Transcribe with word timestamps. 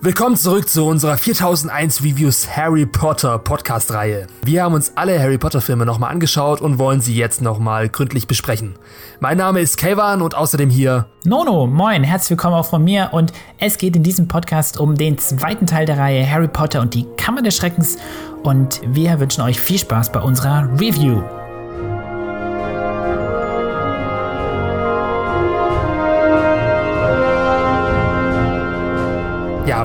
Willkommen 0.00 0.36
zurück 0.36 0.68
zu 0.68 0.84
unserer 0.84 1.16
4001 1.16 2.02
Reviews 2.02 2.56
Harry 2.56 2.84
Potter 2.84 3.38
Podcast-Reihe. 3.38 4.26
Wir 4.44 4.64
haben 4.64 4.74
uns 4.74 4.92
alle 4.96 5.18
Harry 5.18 5.38
Potter 5.38 5.62
Filme 5.62 5.86
nochmal 5.86 6.10
angeschaut 6.10 6.60
und 6.60 6.78
wollen 6.78 7.00
sie 7.00 7.14
jetzt 7.14 7.40
nochmal 7.40 7.88
gründlich 7.88 8.26
besprechen. 8.26 8.74
Mein 9.20 9.38
Name 9.38 9.60
ist 9.60 9.78
Kevan 9.78 10.20
und 10.20 10.34
außerdem 10.34 10.68
hier 10.68 11.06
Nono, 11.24 11.66
moin, 11.66 12.04
herzlich 12.04 12.30
willkommen 12.30 12.54
auch 12.54 12.66
von 12.66 12.84
mir 12.84 13.10
und 13.12 13.32
es 13.58 13.78
geht 13.78 13.96
in 13.96 14.02
diesem 14.02 14.28
Podcast 14.28 14.78
um 14.78 14.94
den 14.94 15.16
zweiten 15.16 15.66
Teil 15.66 15.86
der 15.86 15.96
Reihe 15.98 16.28
Harry 16.30 16.48
Potter 16.48 16.82
und 16.82 16.92
die 16.92 17.06
Kammer 17.16 17.40
des 17.40 17.56
Schreckens 17.56 17.96
und 18.42 18.82
wir 18.86 19.18
wünschen 19.20 19.40
euch 19.42 19.58
viel 19.58 19.78
Spaß 19.78 20.12
bei 20.12 20.20
unserer 20.20 20.68
Review. 20.78 21.22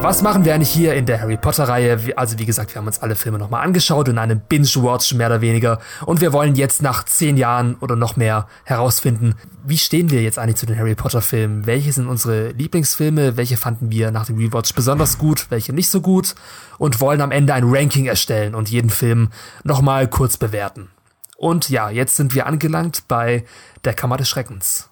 Was 0.02 0.22
machen 0.22 0.46
wir 0.46 0.56
eigentlich 0.56 0.70
hier 0.72 0.94
in 0.94 1.06
der 1.06 1.20
Harry 1.20 1.36
Potter-Reihe? 1.36 2.00
Also 2.16 2.40
wie 2.40 2.46
gesagt, 2.46 2.74
wir 2.74 2.80
haben 2.80 2.88
uns 2.88 3.02
alle 3.02 3.18
Filme 3.18 3.38
nochmal 3.38 3.66
angeschaut 3.66 4.08
in 4.08 4.18
einem 4.18 4.40
Binge-Watch 4.40 5.14
mehr 5.14 5.28
oder 5.28 5.42
weniger. 5.42 5.80
Und 6.06 6.22
wir 6.22 6.32
wollen 6.32 6.56
jetzt 6.56 6.82
nach 6.82 7.04
zehn 7.04 7.36
Jahren 7.36 7.76
oder 7.82 7.98
noch 7.98 8.16
mehr 8.16 8.48
herausfinden, 8.64 9.36
wie 9.66 9.78
stehen 9.78 10.10
wir 10.10 10.24
jetzt 10.24 10.40
eigentlich 10.40 10.56
zu 10.56 10.66
den 10.66 10.80
Harry 10.80 10.96
Potter-Filmen? 10.96 11.68
Welche 11.68 11.92
sind 11.92 12.08
unsere 12.08 12.52
Lieblingsfilme? 12.52 13.36
Welche 13.36 13.58
fanden 13.58 13.92
wir 13.92 14.12
nach 14.12 14.26
dem 14.26 14.38
Rewatch 14.38 14.74
besonders 14.74 15.18
gut? 15.18 15.48
Welche 15.50 15.74
nicht 15.74 15.90
so 15.90 16.00
gut? 16.00 16.34
Und 16.78 17.02
wollen 17.02 17.20
am 17.20 17.32
Ende 17.32 17.54
ein 17.54 17.66
Ranking 17.66 18.06
erstellen 18.06 18.56
und 18.56 18.70
jeden 18.70 18.90
Film 18.90 19.30
nochmal 19.66 20.08
kurz 20.08 20.38
bewerten. 20.38 20.88
Und 21.36 21.70
ja, 21.70 21.90
jetzt 21.90 22.16
sind 22.16 22.34
wir 22.34 22.48
angelangt 22.48 23.04
bei 23.10 23.44
der 23.84 23.94
Kammer 23.94 24.16
des 24.16 24.30
Schreckens. 24.30 24.90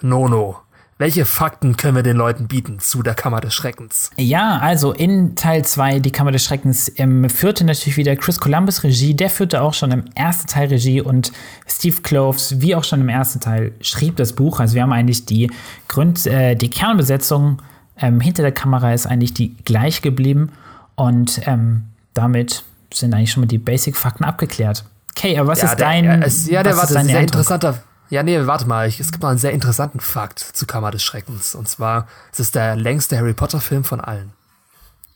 Nono, 0.00 0.61
welche 1.02 1.24
Fakten 1.24 1.76
können 1.76 1.96
wir 1.96 2.04
den 2.04 2.16
Leuten 2.16 2.46
bieten 2.46 2.78
zu 2.78 3.02
der 3.02 3.14
Kammer 3.14 3.40
des 3.40 3.54
Schreckens? 3.54 4.12
Ja, 4.16 4.58
also 4.58 4.92
in 4.92 5.34
Teil 5.34 5.64
2, 5.64 5.98
die 5.98 6.12
Kammer 6.12 6.30
des 6.30 6.44
Schreckens, 6.44 6.92
ähm, 6.96 7.28
führte 7.28 7.64
natürlich 7.64 7.96
wieder 7.96 8.14
Chris 8.14 8.38
Columbus 8.38 8.84
Regie. 8.84 9.12
Der 9.12 9.28
führte 9.28 9.62
auch 9.62 9.74
schon 9.74 9.90
im 9.90 10.04
ersten 10.14 10.46
Teil 10.46 10.68
Regie 10.68 11.00
und 11.00 11.32
Steve 11.66 12.02
Kloves, 12.02 12.60
wie 12.60 12.76
auch 12.76 12.84
schon 12.84 13.00
im 13.00 13.08
ersten 13.08 13.40
Teil, 13.40 13.72
schrieb 13.80 14.14
das 14.14 14.32
Buch. 14.32 14.60
Also 14.60 14.76
wir 14.76 14.82
haben 14.82 14.92
eigentlich 14.92 15.26
die 15.26 15.50
Grund, 15.88 16.24
äh, 16.28 16.54
die 16.54 16.70
Kernbesetzung 16.70 17.60
ähm, 17.98 18.20
hinter 18.20 18.44
der 18.44 18.52
Kamera 18.52 18.92
ist 18.92 19.06
eigentlich 19.06 19.34
die 19.34 19.56
gleich 19.64 20.02
geblieben 20.02 20.52
und 20.94 21.40
ähm, 21.46 21.82
damit 22.14 22.62
sind 22.94 23.12
eigentlich 23.12 23.32
schon 23.32 23.40
mal 23.40 23.48
die 23.48 23.58
Basic-Fakten 23.58 24.22
abgeklärt. 24.22 24.84
Okay, 25.16 25.36
aber 25.36 25.48
was 25.48 25.62
ja, 25.62 25.64
ist 25.64 25.80
der, 25.80 25.88
dein? 25.88 26.04
Ja, 26.04 26.14
es, 26.18 26.48
ja 26.48 26.62
der 26.62 26.76
war 26.76 26.86
sehr 26.86 27.00
Eindruck? 27.00 27.22
interessanter. 27.22 27.82
Ja, 28.12 28.22
nee, 28.22 28.46
warte 28.46 28.68
mal. 28.68 28.86
Ich, 28.88 29.00
es 29.00 29.10
gibt 29.10 29.22
noch 29.22 29.30
einen 29.30 29.38
sehr 29.38 29.52
interessanten 29.52 29.98
Fakt 29.98 30.38
zu 30.38 30.66
Kammer 30.66 30.90
des 30.90 31.02
Schreckens. 31.02 31.54
Und 31.54 31.66
zwar, 31.66 32.06
es 32.30 32.40
ist 32.40 32.54
der 32.54 32.76
längste 32.76 33.16
Harry 33.16 33.32
Potter-Film 33.32 33.84
von 33.84 34.02
allen. 34.02 34.34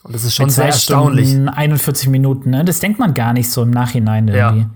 Und 0.02 0.14
das 0.14 0.24
ist 0.24 0.34
schon 0.34 0.48
sehr 0.48 0.64
erstaunlich. 0.64 1.28
Stunden, 1.28 1.50
41 1.50 2.08
Minuten, 2.08 2.48
ne? 2.48 2.64
Das 2.64 2.80
denkt 2.80 2.98
man 2.98 3.12
gar 3.12 3.34
nicht 3.34 3.50
so 3.50 3.64
im 3.64 3.70
Nachhinein 3.70 4.28
irgendwie. 4.28 4.60
Ja. 4.60 4.70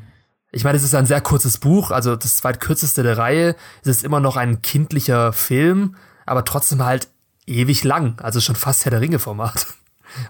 Ich 0.53 0.65
meine, 0.65 0.77
es 0.77 0.85
ist 0.85 0.95
ein 0.95 1.07
sehr 1.07 1.23
kurzes 1.23 1.57
Buch, 1.57 1.91
also 1.91 2.15
das 2.15 2.37
zweitkürzeste 2.37 3.03
der 3.03 3.17
Reihe. 3.17 3.57
Es 3.81 3.87
ist 3.89 4.05
immer 4.05 4.21
noch 4.21 4.37
ein 4.37 4.61
kindlicher 4.61 5.33
Film, 5.33 5.97
aber 6.27 6.45
trotzdem 6.45 6.85
halt 6.85 7.09
ewig 7.47 7.85
lang. 7.85 8.21
Also 8.21 8.41
schon 8.41 8.55
fast 8.55 8.85
Herr 8.85 8.91
der 8.91 9.01
Ringe-Format. 9.01 9.67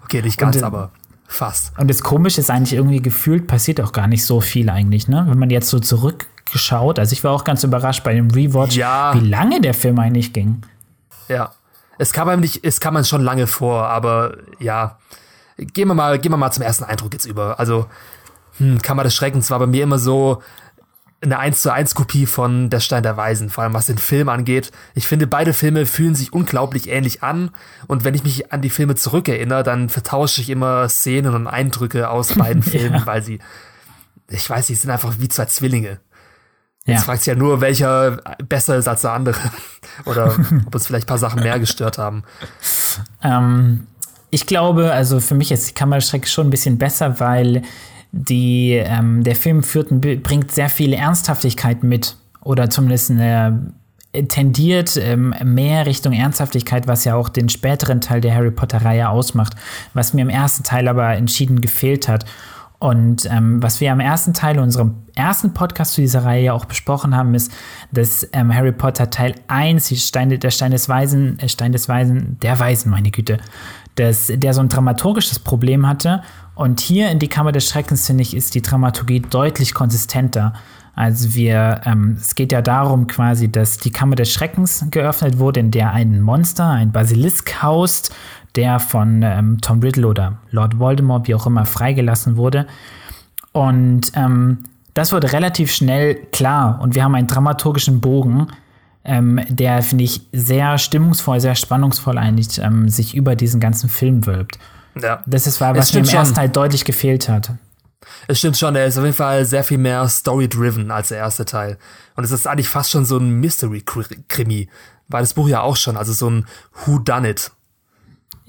Okay, 0.05 0.21
nicht 0.21 0.37
ganz, 0.37 0.57
und, 0.57 0.65
aber 0.65 0.93
fast. 1.27 1.73
Und 1.79 1.89
das 1.89 2.03
Komische 2.03 2.39
ist 2.39 2.51
eigentlich 2.51 2.75
irgendwie 2.75 3.01
gefühlt, 3.01 3.47
passiert 3.47 3.81
auch 3.81 3.93
gar 3.93 4.09
nicht 4.09 4.27
so 4.27 4.43
viel 4.43 4.69
eigentlich, 4.69 5.09
ne? 5.09 5.25
Wenn 5.27 5.39
man 5.39 5.49
jetzt 5.49 5.71
so 5.71 5.79
zurück 5.79 6.27
geschaut. 6.53 6.99
Also 6.99 7.13
ich 7.13 7.25
war 7.25 7.33
auch 7.33 7.45
ganz 7.45 7.65
überrascht 7.65 8.05
bei 8.05 8.15
dem 8.15 8.31
Rewatch, 8.31 8.77
ja. 8.77 9.15
wie 9.15 9.27
lange 9.27 9.61
der 9.61 9.75
Film 9.75 9.99
eigentlich 9.99 10.33
ging. 10.33 10.63
Ja. 11.29 11.53
Es 11.99 12.13
kam 12.13 12.29
einem 12.29 12.41
nicht, 12.41 12.65
es 12.65 12.81
kam 12.81 12.97
einem 12.97 13.05
schon 13.05 13.23
lange 13.23 13.47
vor, 13.47 13.87
aber 13.89 14.37
ja. 14.59 14.99
Gehen 15.59 15.89
wir 15.89 15.95
mal, 15.95 16.19
gehen 16.19 16.33
wir 16.33 16.39
mal 16.39 16.51
zum 16.51 16.63
ersten 16.63 16.85
Eindruck 16.85 17.13
jetzt 17.13 17.27
über. 17.27 17.61
Also, 17.61 17.87
hm, 18.57 18.81
Kammer 18.81 19.05
des 19.05 19.15
Schreckens 19.15 19.51
war 19.51 19.59
bei 19.59 19.67
mir 19.67 19.83
immer 19.83 19.99
so 19.99 20.41
eine 21.23 21.39
1 21.39 21.61
zu 21.61 21.73
1 21.73 21.95
Kopie 21.95 22.27
von 22.27 22.71
Der 22.71 22.81
Stein 22.81 23.03
der 23.03 23.17
Weisen, 23.17 23.51
vor 23.51 23.65
allem 23.65 23.75
was 23.75 23.87
den 23.87 23.99
Film 23.99 24.29
angeht. 24.29 24.71
Ich 24.95 25.07
finde, 25.07 25.27
beide 25.27 25.53
Filme 25.53 25.85
fühlen 25.85 26.15
sich 26.15 26.33
unglaublich 26.33 26.89
ähnlich 26.89 27.23
an. 27.23 27.51
Und 27.87 28.05
wenn 28.05 28.15
ich 28.15 28.25
mich 28.25 28.53
an 28.53 28.63
die 28.63 28.71
Filme 28.71 28.95
zurückerinnere, 28.95 29.63
dann 29.63 29.91
vertausche 29.91 30.41
ich 30.41 30.49
immer 30.49 30.89
Szenen 30.89 31.35
und 31.35 31.47
Eindrücke 31.47 32.09
aus 32.09 32.35
beiden 32.35 32.63
Filmen, 32.63 33.01
ja. 33.01 33.07
weil 33.07 33.23
sie, 33.23 33.41
ich 34.29 34.49
weiß 34.49 34.71
nicht, 34.71 34.81
sind 34.81 34.91
einfach 34.91 35.15
wie 35.19 35.29
zwei 35.29 35.45
Zwillinge. 35.45 36.01
Jetzt 36.87 37.01
ja. 37.01 37.05
fragt 37.05 37.23
sich 37.23 37.33
ja 37.33 37.35
nur, 37.35 37.61
welcher 37.61 38.19
besser 38.49 38.77
ist 38.77 38.89
als 38.89 39.03
der 39.03 39.13
andere. 39.13 39.39
Oder 40.07 40.35
ob 40.67 40.75
uns 40.75 40.87
vielleicht 40.87 41.07
ein 41.07 41.09
paar 41.09 41.19
Sachen 41.19 41.43
mehr 41.43 41.59
gestört 41.59 41.99
haben. 41.99 42.25
Ähm, 43.23 43.87
ich 44.31 44.47
glaube, 44.47 44.93
also 44.93 45.21
für 45.21 45.35
mich 45.35 45.53
ist 45.53 45.69
die 45.69 45.75
Kammerstrecke 45.75 46.27
schon 46.27 46.47
ein 46.47 46.51
bisschen 46.51 46.79
besser, 46.79 47.21
weil 47.21 47.63
die, 48.13 48.73
ähm, 48.73 49.23
der 49.23 49.37
Film 49.37 49.63
führt, 49.63 49.89
bringt 50.23 50.53
sehr 50.53 50.69
viel 50.69 50.93
Ernsthaftigkeit 50.93 51.85
mit. 51.85 52.17
Oder 52.43 52.71
zumindest 52.71 53.11
eine, 53.11 53.73
tendiert 54.29 54.97
ähm, 54.97 55.35
mehr 55.45 55.87
Richtung 55.87 56.13
Ernsthaftigkeit, 56.13 56.89
was 56.89 57.05
ja 57.05 57.15
auch 57.15 57.29
den 57.29 57.49
späteren 57.49 58.01
Teil 58.01 58.21
der 58.21 58.35
Harry 58.35 58.51
Potter-Reihe 58.51 59.09
ausmacht, 59.09 59.55
was 59.95 60.15
mir 60.15 60.23
im 60.23 60.31
ersten 60.31 60.65
Teil 60.65 60.89
aber 60.89 61.15
entschieden 61.15 61.61
gefehlt 61.61 62.09
hat. 62.09 62.25
Und 62.81 63.29
ähm, 63.31 63.63
was 63.63 63.83
wir 63.83 63.93
am 63.93 64.01
ersten 64.01 64.33
Teil 64.33 64.59
unserem 64.59 64.95
ersten 65.15 65.53
Podcast 65.53 65.93
zu 65.93 66.01
dieser 66.01 66.25
Reihe 66.25 66.45
ja 66.45 66.53
auch 66.55 66.65
besprochen 66.65 67.15
haben, 67.15 67.35
ist, 67.35 67.53
dass 67.93 68.27
ähm, 68.33 68.55
Harry 68.55 68.73
Potter 68.73 69.11
Teil 69.11 69.35
1, 69.49 69.89
die 69.89 69.97
Steine, 69.99 70.39
der 70.39 70.51
Stein 70.51 70.71
des 70.71 70.89
Weisen, 70.89 71.39
äh, 71.41 71.49
Stein 71.51 71.73
des 71.73 71.91
Weisen, 71.91 72.39
der 72.41 72.59
Weisen, 72.59 72.91
meine 72.91 73.11
Güte, 73.11 73.37
dass 73.97 74.33
der 74.35 74.55
so 74.55 74.63
ein 74.63 74.71
dramaturgisches 74.71 75.41
Problem 75.41 75.87
hatte. 75.87 76.23
Und 76.55 76.81
hier 76.81 77.11
in 77.11 77.19
die 77.19 77.29
Kammer 77.29 77.53
des 77.53 77.69
Schreckens, 77.69 78.07
finde 78.07 78.23
ich, 78.23 78.35
ist 78.35 78.55
die 78.55 78.63
Dramaturgie 78.63 79.21
deutlich 79.21 79.75
konsistenter. 79.75 80.55
Also 80.95 81.35
wir, 81.35 81.83
ähm, 81.85 82.17
es 82.19 82.35
geht 82.35 82.51
ja 82.51 82.63
darum 82.63 83.07
quasi, 83.07 83.53
dass 83.53 83.77
die 83.77 83.91
Kammer 83.91 84.17
des 84.17 84.33
Schreckens 84.33 84.87
geöffnet 84.91 85.39
wurde, 85.39 85.61
in 85.61 85.71
der 85.71 85.93
ein 85.93 86.23
Monster, 86.23 86.69
ein 86.69 86.93
Basilisk 86.93 87.63
haust 87.63 88.15
der 88.57 88.81
von 88.81 89.23
ähm, 89.23 89.61
Tom 89.61 89.81
Riddle 89.81 90.07
oder 90.07 90.39
Lord 90.51 90.79
Voldemort, 90.79 91.29
wie 91.29 91.35
auch 91.35 91.47
immer, 91.47 91.67
freigelassen 91.67 92.37
wurde. 92.37 92.67
Und 93.53 94.13
ähm, 94.15 94.65
das 94.95 95.13
wurde 95.13 95.33
relativ 95.33 95.71
schnell 95.73 96.15
klar 96.33 96.81
und 96.83 96.95
wir 96.95 97.05
haben 97.05 97.15
einen 97.15 97.27
dramaturgischen 97.27 98.01
Bogen, 98.01 98.49
ähm, 99.05 99.41
der, 99.49 99.83
finde 99.83 100.05
ich, 100.05 100.23
sehr 100.33 100.79
stimmungsvoll, 100.79 101.41
sehr 101.41 101.55
spannungsvoll 101.55 102.19
eigentlich 102.19 102.59
ähm, 102.59 102.89
sich 102.89 103.15
über 103.15 103.35
diesen 103.35 103.61
ganzen 103.61 103.89
Film 103.89 104.27
wölbt. 104.27 104.59
Ja. 105.01 105.23
Das 105.27 105.47
ist 105.47 105.61
was 105.61 105.95
mir 105.95 106.01
im 106.01 106.09
ersten 106.09 106.35
Teil 106.35 106.49
deutlich 106.49 106.85
gefehlt 106.85 107.29
hat. 107.29 107.53
Es 108.27 108.39
stimmt 108.39 108.59
schon, 108.59 108.75
er 108.77 108.87
ist 108.87 108.99
auf 108.99 109.05
jeden 109.05 109.17
Fall 109.17 109.45
sehr 109.45 109.65
viel 109.65 109.79
mehr 109.79 110.09
story-driven 110.09 110.91
als 110.91 111.09
der 111.09 111.19
erste 111.19 111.45
Teil. 111.45 111.79
Und 112.17 112.25
es 112.25 112.31
ist 112.31 112.47
eigentlich 112.47 112.69
fast 112.69 112.91
schon 112.91 113.05
so 113.05 113.19
ein 113.19 113.41
Mystery-Krimi. 113.41 114.69
War 115.09 115.21
das 115.21 115.35
Buch 115.35 115.49
ja 115.49 115.61
auch 115.61 115.77
schon, 115.77 115.97
also 115.97 116.13
so 116.13 116.29
ein 116.29 116.47
Who 116.85 116.99
Done 116.99 117.29
It. 117.29 117.53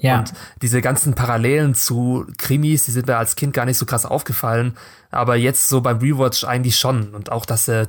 Ja. 0.02 0.18
Und 0.18 0.32
diese 0.60 0.82
ganzen 0.82 1.14
Parallelen 1.14 1.74
zu 1.74 2.26
Krimis, 2.36 2.84
die 2.84 2.90
sind 2.90 3.06
mir 3.06 3.16
als 3.16 3.36
Kind 3.36 3.54
gar 3.54 3.64
nicht 3.64 3.78
so 3.78 3.86
krass 3.86 4.04
aufgefallen, 4.04 4.76
aber 5.10 5.36
jetzt 5.36 5.68
so 5.68 5.80
beim 5.80 5.98
Rewatch 5.98 6.44
eigentlich 6.44 6.76
schon. 6.76 7.14
Und 7.14 7.30
auch, 7.30 7.46
dass 7.46 7.66
der 7.66 7.88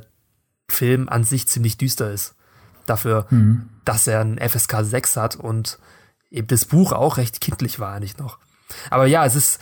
Film 0.69 1.09
an 1.09 1.23
sich 1.23 1.47
ziemlich 1.47 1.78
düster 1.78 2.12
ist. 2.12 2.35
Dafür, 2.85 3.25
mhm. 3.29 3.69
dass 3.85 4.07
er 4.07 4.22
einen 4.22 4.38
FSK 4.38 4.78
6 4.81 5.18
hat 5.18 5.35
und 5.35 5.79
eben 6.29 6.47
das 6.47 6.66
Buch 6.66 6.91
auch 6.91 7.18
recht 7.18 7.41
kindlich 7.41 7.79
war 7.79 7.96
eigentlich 7.96 8.18
noch. 8.18 8.40
Aber 8.90 9.06
ja, 9.06 9.25
es 9.25 9.35
ist, 9.35 9.62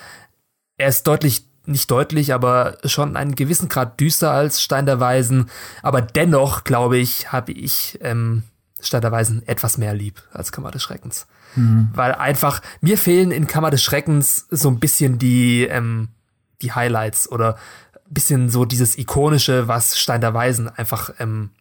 er 0.77 0.89
ist 0.89 1.05
deutlich, 1.07 1.45
nicht 1.65 1.91
deutlich, 1.91 2.33
aber 2.33 2.77
schon 2.85 3.15
einen 3.15 3.35
gewissen 3.35 3.69
Grad 3.69 3.99
düster 3.99 4.31
als 4.31 4.61
Stein 4.61 4.85
der 4.85 4.99
Weisen. 4.99 5.49
Aber 5.83 6.01
dennoch, 6.01 6.63
glaube 6.63 6.97
ich, 6.97 7.31
habe 7.31 7.51
ich 7.51 7.99
ähm, 8.01 8.43
Stein 8.81 9.01
der 9.01 9.11
Weisen 9.11 9.47
etwas 9.47 9.77
mehr 9.77 9.93
lieb 9.93 10.21
als 10.33 10.51
Kammer 10.51 10.71
des 10.71 10.83
Schreckens. 10.83 11.27
Mhm. 11.55 11.89
Weil 11.93 12.13
einfach, 12.13 12.61
mir 12.81 12.97
fehlen 12.97 13.31
in 13.31 13.47
Kammer 13.47 13.71
des 13.71 13.83
Schreckens 13.83 14.47
so 14.49 14.69
ein 14.69 14.79
bisschen 14.79 15.17
die, 15.17 15.63
ähm, 15.63 16.09
die 16.61 16.73
Highlights 16.73 17.31
oder 17.31 17.55
ein 17.95 18.13
bisschen 18.13 18.49
so 18.49 18.65
dieses 18.65 18.97
ikonische, 18.97 19.67
was 19.67 19.99
Stein 19.99 20.21
der 20.21 20.33
Weisen 20.33 20.69
einfach 20.69 21.11
ähm, 21.19 21.51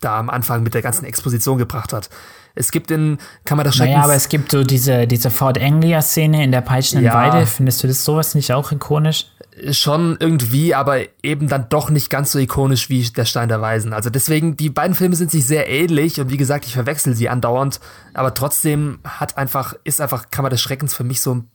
da 0.00 0.18
am 0.18 0.30
Anfang 0.30 0.62
mit 0.62 0.74
der 0.74 0.82
ganzen 0.82 1.04
Exposition 1.04 1.58
gebracht 1.58 1.92
hat. 1.92 2.10
Es 2.54 2.72
gibt 2.72 2.90
in 2.90 3.18
Kammer 3.44 3.64
des 3.64 3.76
Schreckens. 3.76 3.94
Naja, 3.94 4.04
aber 4.04 4.14
es 4.14 4.28
gibt 4.28 4.50
so 4.50 4.64
diese, 4.64 5.06
diese 5.06 5.30
Fort 5.30 5.60
Anglia-Szene 5.60 6.42
in 6.42 6.50
der 6.50 6.60
peitschenden 6.60 7.06
ja. 7.06 7.14
Weide. 7.14 7.46
Findest 7.46 7.82
du 7.82 7.86
das 7.86 8.04
sowas 8.04 8.34
nicht 8.34 8.52
auch 8.52 8.72
ikonisch? 8.72 9.26
Schon 9.72 10.16
irgendwie, 10.20 10.74
aber 10.74 11.00
eben 11.22 11.48
dann 11.48 11.68
doch 11.68 11.90
nicht 11.90 12.10
ganz 12.10 12.32
so 12.32 12.38
ikonisch 12.38 12.88
wie 12.88 13.02
der 13.02 13.24
Stein 13.24 13.48
der 13.48 13.60
Weisen. 13.60 13.92
Also 13.92 14.10
deswegen, 14.10 14.56
die 14.56 14.70
beiden 14.70 14.94
Filme 14.94 15.16
sind 15.16 15.30
sich 15.30 15.46
sehr 15.46 15.68
ähnlich 15.68 16.20
und 16.20 16.30
wie 16.30 16.36
gesagt, 16.36 16.66
ich 16.66 16.74
verwechsel 16.74 17.14
sie 17.14 17.28
andauernd, 17.28 17.80
aber 18.14 18.34
trotzdem 18.34 19.00
hat 19.04 19.36
einfach, 19.36 19.74
ist 19.84 20.00
einfach 20.00 20.30
Kammer 20.30 20.50
des 20.50 20.60
Schreckens 20.60 20.94
für 20.94 21.04
mich 21.04 21.20
so 21.20 21.34
ein 21.34 21.50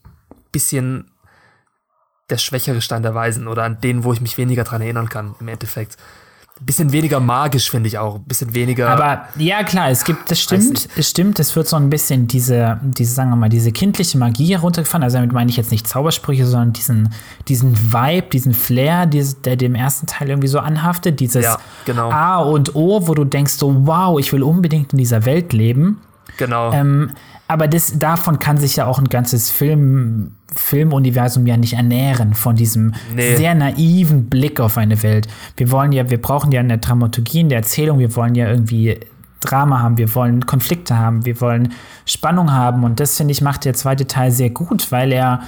bisschen 0.52 1.10
der 2.30 2.38
schwächere 2.38 2.80
Stein 2.80 3.02
der 3.02 3.14
Weisen 3.14 3.48
oder 3.48 3.64
an 3.64 3.80
den, 3.80 4.04
wo 4.04 4.12
ich 4.12 4.20
mich 4.20 4.38
weniger 4.38 4.64
dran 4.64 4.82
erinnern 4.82 5.08
kann, 5.08 5.34
im 5.40 5.48
Endeffekt. 5.48 5.96
Bisschen 6.60 6.92
weniger 6.92 7.20
magisch, 7.20 7.70
finde 7.70 7.88
ich 7.88 7.98
auch. 7.98 8.16
Ein 8.16 8.24
bisschen 8.24 8.54
weniger. 8.54 8.88
Aber 8.88 9.28
ja, 9.36 9.64
klar, 9.64 9.90
es 9.90 10.04
gibt, 10.04 10.30
das 10.30 10.40
stimmt, 10.40 10.88
es 10.96 11.10
stimmt, 11.10 11.38
es 11.40 11.54
wird 11.56 11.66
so 11.66 11.76
ein 11.76 11.90
bisschen 11.90 12.28
diese, 12.28 12.78
diese, 12.82 13.12
sagen 13.12 13.30
wir 13.30 13.36
mal, 13.36 13.48
diese 13.48 13.72
kindliche 13.72 14.18
Magie 14.18 14.52
heruntergefahren. 14.52 15.02
Also 15.02 15.16
damit 15.16 15.32
meine 15.32 15.50
ich 15.50 15.56
jetzt 15.56 15.70
nicht 15.70 15.86
Zaubersprüche, 15.88 16.46
sondern 16.46 16.72
diesen, 16.72 17.12
diesen 17.48 17.92
Vibe, 17.92 18.28
diesen 18.28 18.54
Flair, 18.54 19.06
dieses, 19.06 19.42
der 19.42 19.56
dem 19.56 19.74
ersten 19.74 20.06
Teil 20.06 20.28
irgendwie 20.28 20.48
so 20.48 20.60
anhaftet. 20.60 21.20
Dieses 21.20 21.44
ja, 21.44 21.58
genau. 21.84 22.10
A 22.10 22.38
und 22.38 22.74
O, 22.74 23.06
wo 23.08 23.14
du 23.14 23.24
denkst 23.24 23.54
so, 23.54 23.86
wow, 23.86 24.18
ich 24.18 24.32
will 24.32 24.42
unbedingt 24.42 24.92
in 24.92 24.98
dieser 24.98 25.24
Welt 25.24 25.52
leben. 25.52 26.00
Genau. 26.36 26.72
Ähm, 26.72 27.10
aber 27.46 27.68
das, 27.68 27.98
davon 27.98 28.38
kann 28.38 28.56
sich 28.56 28.76
ja 28.76 28.86
auch 28.86 28.98
ein 28.98 29.08
ganzes 29.08 29.50
Film, 29.50 30.32
Filmuniversum 30.56 31.46
ja 31.46 31.56
nicht 31.56 31.74
ernähren, 31.74 32.34
von 32.34 32.56
diesem 32.56 32.94
nee. 33.14 33.36
sehr 33.36 33.54
naiven 33.54 34.30
Blick 34.30 34.60
auf 34.60 34.78
eine 34.78 35.02
Welt. 35.02 35.28
Wir 35.56 35.70
wollen 35.70 35.92
ja, 35.92 36.08
wir 36.08 36.20
brauchen 36.20 36.52
ja 36.52 36.60
eine 36.60 36.78
Dramaturgie 36.78 37.40
in 37.40 37.48
der 37.48 37.58
Erzählung, 37.58 37.98
wir 37.98 38.14
wollen 38.16 38.34
ja 38.34 38.48
irgendwie 38.48 38.98
Drama 39.40 39.80
haben, 39.80 39.98
wir 39.98 40.14
wollen 40.14 40.46
Konflikte 40.46 40.96
haben, 40.96 41.26
wir 41.26 41.40
wollen 41.40 41.74
Spannung 42.06 42.52
haben. 42.52 42.82
Und 42.82 42.98
das, 42.98 43.16
finde 43.16 43.32
ich, 43.32 43.42
macht 43.42 43.64
der 43.64 43.74
zweite 43.74 44.06
Teil 44.06 44.30
sehr 44.30 44.50
gut, 44.50 44.90
weil 44.90 45.12
er 45.12 45.42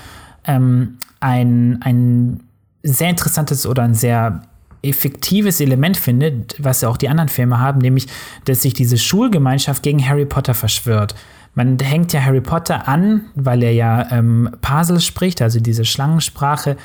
ähm, 0.44 0.98
ein, 1.20 1.80
ein 1.82 2.40
sehr 2.82 3.10
interessantes 3.10 3.66
oder 3.66 3.82
ein 3.82 3.94
sehr 3.94 4.42
effektives 4.82 5.60
Element 5.60 5.96
findet, 5.96 6.54
was 6.62 6.82
ja 6.82 6.88
auch 6.88 6.96
die 6.96 7.08
anderen 7.08 7.28
Filme 7.28 7.58
haben, 7.58 7.78
nämlich, 7.78 8.06
dass 8.44 8.62
sich 8.62 8.74
diese 8.74 8.98
Schulgemeinschaft 8.98 9.82
gegen 9.82 10.06
Harry 10.06 10.26
Potter 10.26 10.54
verschwört. 10.54 11.14
Man 11.56 11.78
hängt 11.78 12.12
ja 12.12 12.22
Harry 12.22 12.42
Potter 12.42 12.86
an, 12.86 13.22
weil 13.34 13.62
er 13.62 13.72
ja 13.72 14.12
ähm, 14.12 14.50
Parsel 14.60 15.00
spricht, 15.00 15.40
also 15.40 15.58
diese 15.58 15.86
Schlangensprache. 15.86 16.76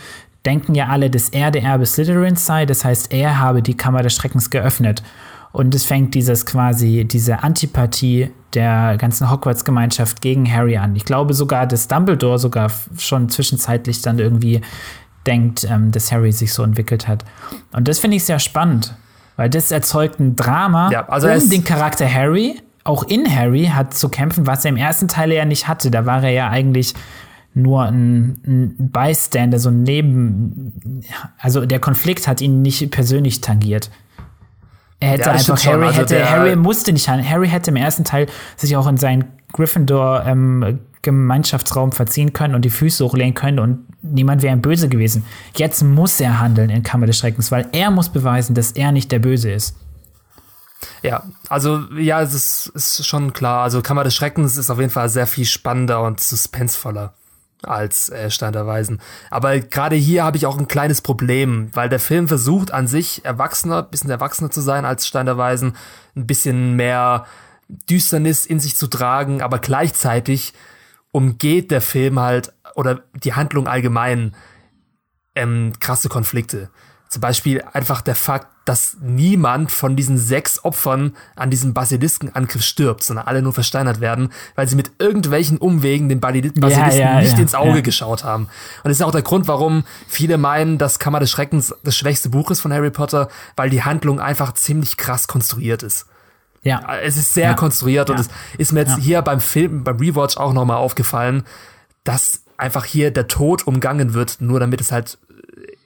Denken 0.45 0.73
ja 0.75 0.87
alle, 0.87 1.09
dass 1.09 1.27
er 1.27 1.51
der 1.51 1.61
Erbe 1.61 1.85
Slytherins 1.85 2.45
sei. 2.45 2.65
Das 2.65 2.85
heißt, 2.85 3.11
er 3.11 3.37
habe 3.37 3.61
die 3.61 3.75
Kammer 3.75 4.01
des 4.01 4.15
Schreckens 4.15 4.49
geöffnet. 4.49 5.03
Und 5.51 5.75
es 5.75 5.83
fängt 5.83 6.15
dieses 6.15 6.45
quasi, 6.45 7.03
diese 7.03 7.43
Antipathie 7.43 8.31
der 8.53 8.95
ganzen 8.97 9.29
Hogwarts-Gemeinschaft 9.29 10.21
gegen 10.21 10.49
Harry 10.49 10.77
an. 10.77 10.95
Ich 10.95 11.03
glaube 11.03 11.33
sogar, 11.33 11.67
dass 11.67 11.89
Dumbledore 11.89 12.39
sogar 12.39 12.71
schon 12.97 13.27
zwischenzeitlich 13.27 14.01
dann 14.01 14.19
irgendwie 14.19 14.61
denkt, 15.27 15.67
ähm, 15.69 15.91
dass 15.91 16.13
Harry 16.13 16.31
sich 16.31 16.53
so 16.53 16.63
entwickelt 16.63 17.09
hat. 17.09 17.25
Und 17.73 17.89
das 17.89 17.99
finde 17.99 18.15
ich 18.15 18.23
sehr 18.23 18.39
spannend, 18.39 18.95
weil 19.35 19.49
das 19.49 19.69
erzeugt 19.69 20.21
ein 20.21 20.37
Drama 20.37 20.89
ja, 20.91 21.09
also 21.09 21.27
um 21.27 21.49
den 21.49 21.65
Charakter 21.65 22.11
Harry 22.11 22.61
auch 22.83 23.03
in 23.03 23.33
Harry 23.33 23.65
hat 23.65 23.93
zu 23.93 24.09
kämpfen, 24.09 24.47
was 24.47 24.65
er 24.65 24.69
im 24.69 24.77
ersten 24.77 25.07
Teil 25.07 25.31
ja 25.31 25.45
nicht 25.45 25.67
hatte. 25.67 25.91
Da 25.91 26.05
war 26.05 26.23
er 26.23 26.31
ja 26.31 26.49
eigentlich 26.49 26.93
nur 27.53 27.83
ein, 27.83 28.41
ein 28.45 28.91
Bystander, 28.91 29.59
so 29.59 29.69
ein 29.69 29.83
Neben. 29.83 31.03
Also 31.37 31.65
der 31.65 31.79
Konflikt 31.79 32.27
hat 32.27 32.41
ihn 32.41 32.61
nicht 32.61 32.89
persönlich 32.91 33.41
tangiert. 33.41 33.91
Er 34.99 35.09
hätte 35.11 35.23
ja, 35.23 35.31
einfach 35.31 35.65
Harry 35.65 35.87
also 35.87 35.99
hätte 35.99 36.29
Harry 36.29 36.55
musste 36.55 36.93
nicht 36.93 37.09
Harry 37.09 37.49
hätte 37.49 37.71
im 37.71 37.75
ersten 37.75 38.03
Teil 38.03 38.27
sich 38.55 38.77
auch 38.77 38.87
in 38.87 38.97
seinen 38.97 39.25
Gryffindor 39.51 40.23
ähm, 40.27 40.79
Gemeinschaftsraum 41.01 41.91
verziehen 41.91 42.33
können 42.33 42.53
und 42.53 42.63
die 42.63 42.69
Füße 42.69 43.03
hochlegen 43.03 43.33
können 43.33 43.57
und 43.57 43.79
niemand 44.03 44.43
wäre 44.43 44.55
ihm 44.55 44.61
böse 44.61 44.87
gewesen. 44.87 45.25
Jetzt 45.55 45.83
muss 45.83 46.19
er 46.19 46.39
handeln 46.39 46.69
in 46.69 46.83
Kammer 46.83 47.07
des 47.07 47.17
Schreckens, 47.17 47.51
weil 47.51 47.67
er 47.71 47.89
muss 47.89 48.09
beweisen, 48.09 48.53
dass 48.53 48.73
er 48.73 48.91
nicht 48.91 49.11
der 49.11 49.19
Böse 49.19 49.51
ist. 49.51 49.75
Ja, 51.01 51.23
also 51.49 51.83
ja, 51.97 52.21
es 52.21 52.33
ist, 52.33 52.71
ist 52.73 53.05
schon 53.05 53.33
klar. 53.33 53.63
Also 53.63 53.81
Kammer 53.81 54.03
des 54.03 54.15
Schreckens 54.15 54.57
ist 54.57 54.69
auf 54.69 54.79
jeden 54.79 54.91
Fall 54.91 55.09
sehr 55.09 55.27
viel 55.27 55.45
spannender 55.45 56.01
und 56.01 56.19
suspensvoller 56.19 57.13
als 57.63 58.09
äh, 58.09 58.29
Stein 58.31 58.53
der 58.53 58.65
Weisen. 58.65 59.01
Aber 59.29 59.59
gerade 59.59 59.95
hier 59.95 60.23
habe 60.23 60.37
ich 60.37 60.45
auch 60.45 60.57
ein 60.57 60.67
kleines 60.67 61.01
Problem, 61.01 61.69
weil 61.73 61.89
der 61.89 61.99
Film 61.99 62.27
versucht 62.27 62.71
an 62.71 62.87
sich 62.87 63.23
erwachsener, 63.23 63.83
bisschen 63.83 64.09
erwachsener 64.09 64.49
zu 64.49 64.61
sein 64.61 64.85
als 64.85 65.07
Stein 65.07 65.25
der 65.27 65.37
Weisen, 65.37 65.75
ein 66.15 66.27
bisschen 66.27 66.75
mehr 66.75 67.25
Düsternis 67.89 68.45
in 68.45 68.59
sich 68.59 68.75
zu 68.75 68.87
tragen, 68.87 69.41
aber 69.41 69.59
gleichzeitig 69.59 70.53
umgeht 71.11 71.71
der 71.71 71.81
Film 71.81 72.19
halt 72.19 72.53
oder 72.75 73.01
die 73.13 73.33
Handlung 73.33 73.67
allgemein 73.67 74.35
ähm, 75.35 75.73
krasse 75.79 76.09
Konflikte. 76.09 76.69
Zum 77.09 77.21
Beispiel 77.21 77.61
einfach 77.73 78.01
der 78.01 78.15
Fakt, 78.15 78.47
dass 78.65 78.97
niemand 79.01 79.71
von 79.71 79.95
diesen 79.95 80.17
sechs 80.17 80.63
Opfern 80.63 81.15
an 81.35 81.49
diesem 81.49 81.73
Basiliskenangriff 81.73 82.61
stirbt, 82.61 83.03
sondern 83.03 83.25
alle 83.25 83.41
nur 83.41 83.53
versteinert 83.53 84.01
werden, 84.01 84.31
weil 84.55 84.67
sie 84.67 84.75
mit 84.75 84.91
irgendwelchen 84.99 85.57
Umwegen 85.57 86.09
den 86.09 86.19
Basilisken 86.19 86.61
ja, 86.69 86.91
ja, 86.91 87.19
nicht 87.21 87.33
ja, 87.33 87.39
ins 87.39 87.55
Auge 87.55 87.81
geschaut 87.81 88.23
haben. 88.23 88.43
Und 88.43 88.89
das 88.89 88.97
ist 88.97 89.01
auch 89.01 89.11
der 89.11 89.23
Grund, 89.23 89.47
warum 89.47 89.83
viele 90.07 90.37
meinen, 90.37 90.77
dass 90.77 90.99
Kammer 90.99 91.19
des 91.19 91.31
Schreckens 91.31 91.73
das 91.83 91.97
schwächste 91.97 92.29
Buch 92.29 92.51
ist 92.51 92.59
von 92.59 92.71
Harry 92.71 92.91
Potter, 92.91 93.29
weil 93.55 93.71
die 93.71 93.83
Handlung 93.83 94.19
einfach 94.19 94.53
ziemlich 94.53 94.95
krass 94.95 95.27
konstruiert 95.27 95.81
ist. 95.81 96.05
Ja. 96.63 96.97
Es 97.01 97.17
ist 97.17 97.33
sehr 97.33 97.55
konstruiert 97.55 98.11
und 98.11 98.19
es 98.19 98.29
ist 98.59 98.71
mir 98.71 98.81
jetzt 98.81 98.99
hier 98.99 99.23
beim 99.23 99.41
Film, 99.41 99.83
beim 99.83 99.97
Rewatch 99.97 100.37
auch 100.37 100.53
nochmal 100.53 100.77
aufgefallen, 100.77 101.43
dass 102.03 102.43
einfach 102.57 102.85
hier 102.85 103.09
der 103.09 103.27
Tod 103.27 103.65
umgangen 103.65 104.13
wird, 104.13 104.37
nur 104.39 104.59
damit 104.59 104.79
es 104.79 104.91
halt 104.91 105.17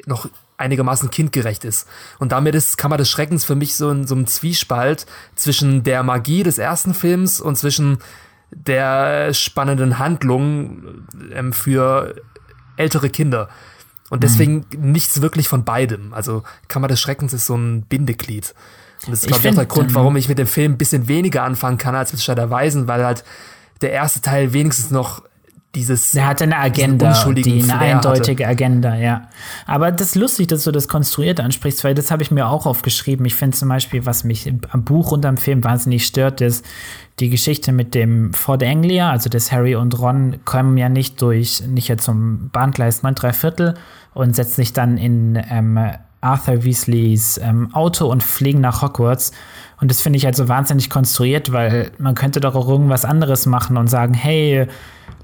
noch 0.05 0.27
einigermaßen 0.57 1.09
kindgerecht 1.11 1.65
ist. 1.65 1.87
Und 2.19 2.31
damit 2.31 2.55
ist 2.55 2.77
Kammer 2.77 2.97
des 2.97 3.09
Schreckens 3.09 3.43
für 3.43 3.55
mich 3.55 3.75
so 3.75 3.89
in 3.89 4.07
so 4.07 4.15
einem 4.15 4.27
Zwiespalt 4.27 5.05
zwischen 5.35 5.83
der 5.83 6.03
Magie 6.03 6.43
des 6.43 6.57
ersten 6.57 6.93
Films 6.93 7.41
und 7.41 7.57
zwischen 7.57 7.99
der 8.51 9.33
spannenden 9.33 9.99
Handlung 9.99 11.05
ähm, 11.33 11.51
für 11.51 12.15
ältere 12.77 13.09
Kinder. 13.09 13.49
Und 14.09 14.23
deswegen 14.23 14.65
mhm. 14.71 14.91
nichts 14.91 15.21
wirklich 15.21 15.47
von 15.47 15.65
beidem. 15.65 16.13
Also 16.13 16.43
Kammer 16.67 16.87
des 16.87 16.99
Schreckens 16.99 17.33
ist 17.33 17.47
so 17.47 17.55
ein 17.55 17.83
Bindeglied. 17.83 18.53
Und 19.05 19.11
das 19.11 19.23
ist, 19.23 19.27
glaube 19.27 19.41
ich, 19.43 19.49
auch 19.49 19.55
der 19.55 19.65
Grund, 19.65 19.93
warum 19.93 20.15
ich 20.15 20.29
mit 20.29 20.37
dem 20.37 20.47
Film 20.47 20.73
ein 20.73 20.77
bisschen 20.77 21.07
weniger 21.07 21.43
anfangen 21.43 21.77
kann 21.77 21.95
als 21.95 22.13
mit 22.13 22.21
Stadt 22.21 22.37
der 22.37 22.49
Weisen, 22.49 22.87
weil 22.87 23.03
halt 23.03 23.23
der 23.81 23.91
erste 23.91 24.21
Teil 24.21 24.53
wenigstens 24.53 24.91
noch 24.91 25.23
dieses. 25.75 26.15
Er 26.15 26.27
hatte 26.27 26.45
eine 26.45 26.57
Agenda, 26.57 27.13
die 27.33 27.63
eine 27.63 27.77
eindeutige 27.77 28.45
hatte. 28.45 28.51
Agenda, 28.51 28.95
ja. 28.95 29.27
Aber 29.65 29.91
das 29.91 30.09
ist 30.09 30.15
lustig, 30.15 30.47
dass 30.47 30.63
du 30.63 30.71
das 30.71 30.87
konstruiert 30.87 31.39
ansprichst, 31.39 31.83
weil 31.83 31.93
das 31.93 32.09
habe 32.11 32.23
ich 32.23 32.31
mir 32.31 32.47
auch 32.47 32.65
aufgeschrieben. 32.65 33.25
Ich 33.25 33.35
finde 33.35 33.57
zum 33.57 33.69
Beispiel, 33.69 34.05
was 34.05 34.23
mich 34.23 34.51
am 34.71 34.83
Buch 34.83 35.11
und 35.11 35.25
am 35.25 35.37
Film 35.37 35.63
wahnsinnig 35.63 36.05
stört, 36.05 36.41
ist 36.41 36.65
die 37.19 37.29
Geschichte 37.29 37.71
mit 37.71 37.95
dem 37.95 38.33
Ford 38.33 38.63
Anglia, 38.63 39.09
also 39.09 39.29
das 39.29 39.51
Harry 39.51 39.75
und 39.75 39.97
Ron 39.99 40.39
kommen 40.43 40.77
ja 40.77 40.89
nicht 40.89 41.21
durch, 41.21 41.63
nicht 41.65 41.87
ja 41.87 41.97
zum 41.97 42.49
Bahngleis 42.49 43.03
9 43.03 43.15
3 43.15 43.33
Viertel 43.33 43.73
und 44.13 44.35
setzen 44.35 44.55
sich 44.55 44.73
dann 44.73 44.97
in 44.97 45.41
ähm, 45.49 45.79
Arthur 46.19 46.63
Weasleys 46.63 47.39
ähm, 47.41 47.73
Auto 47.73 48.07
und 48.07 48.23
fliegen 48.23 48.59
nach 48.59 48.81
Hogwarts. 48.81 49.31
Und 49.79 49.91
das 49.91 50.01
finde 50.01 50.17
ich 50.17 50.25
halt 50.25 50.35
so 50.35 50.47
wahnsinnig 50.49 50.89
konstruiert, 50.89 51.51
weil 51.51 51.91
man 51.97 52.15
könnte 52.15 52.39
doch 52.39 52.55
auch 52.55 52.67
irgendwas 52.67 53.05
anderes 53.05 53.45
machen 53.45 53.77
und 53.77 53.87
sagen, 53.87 54.13
hey, 54.13 54.67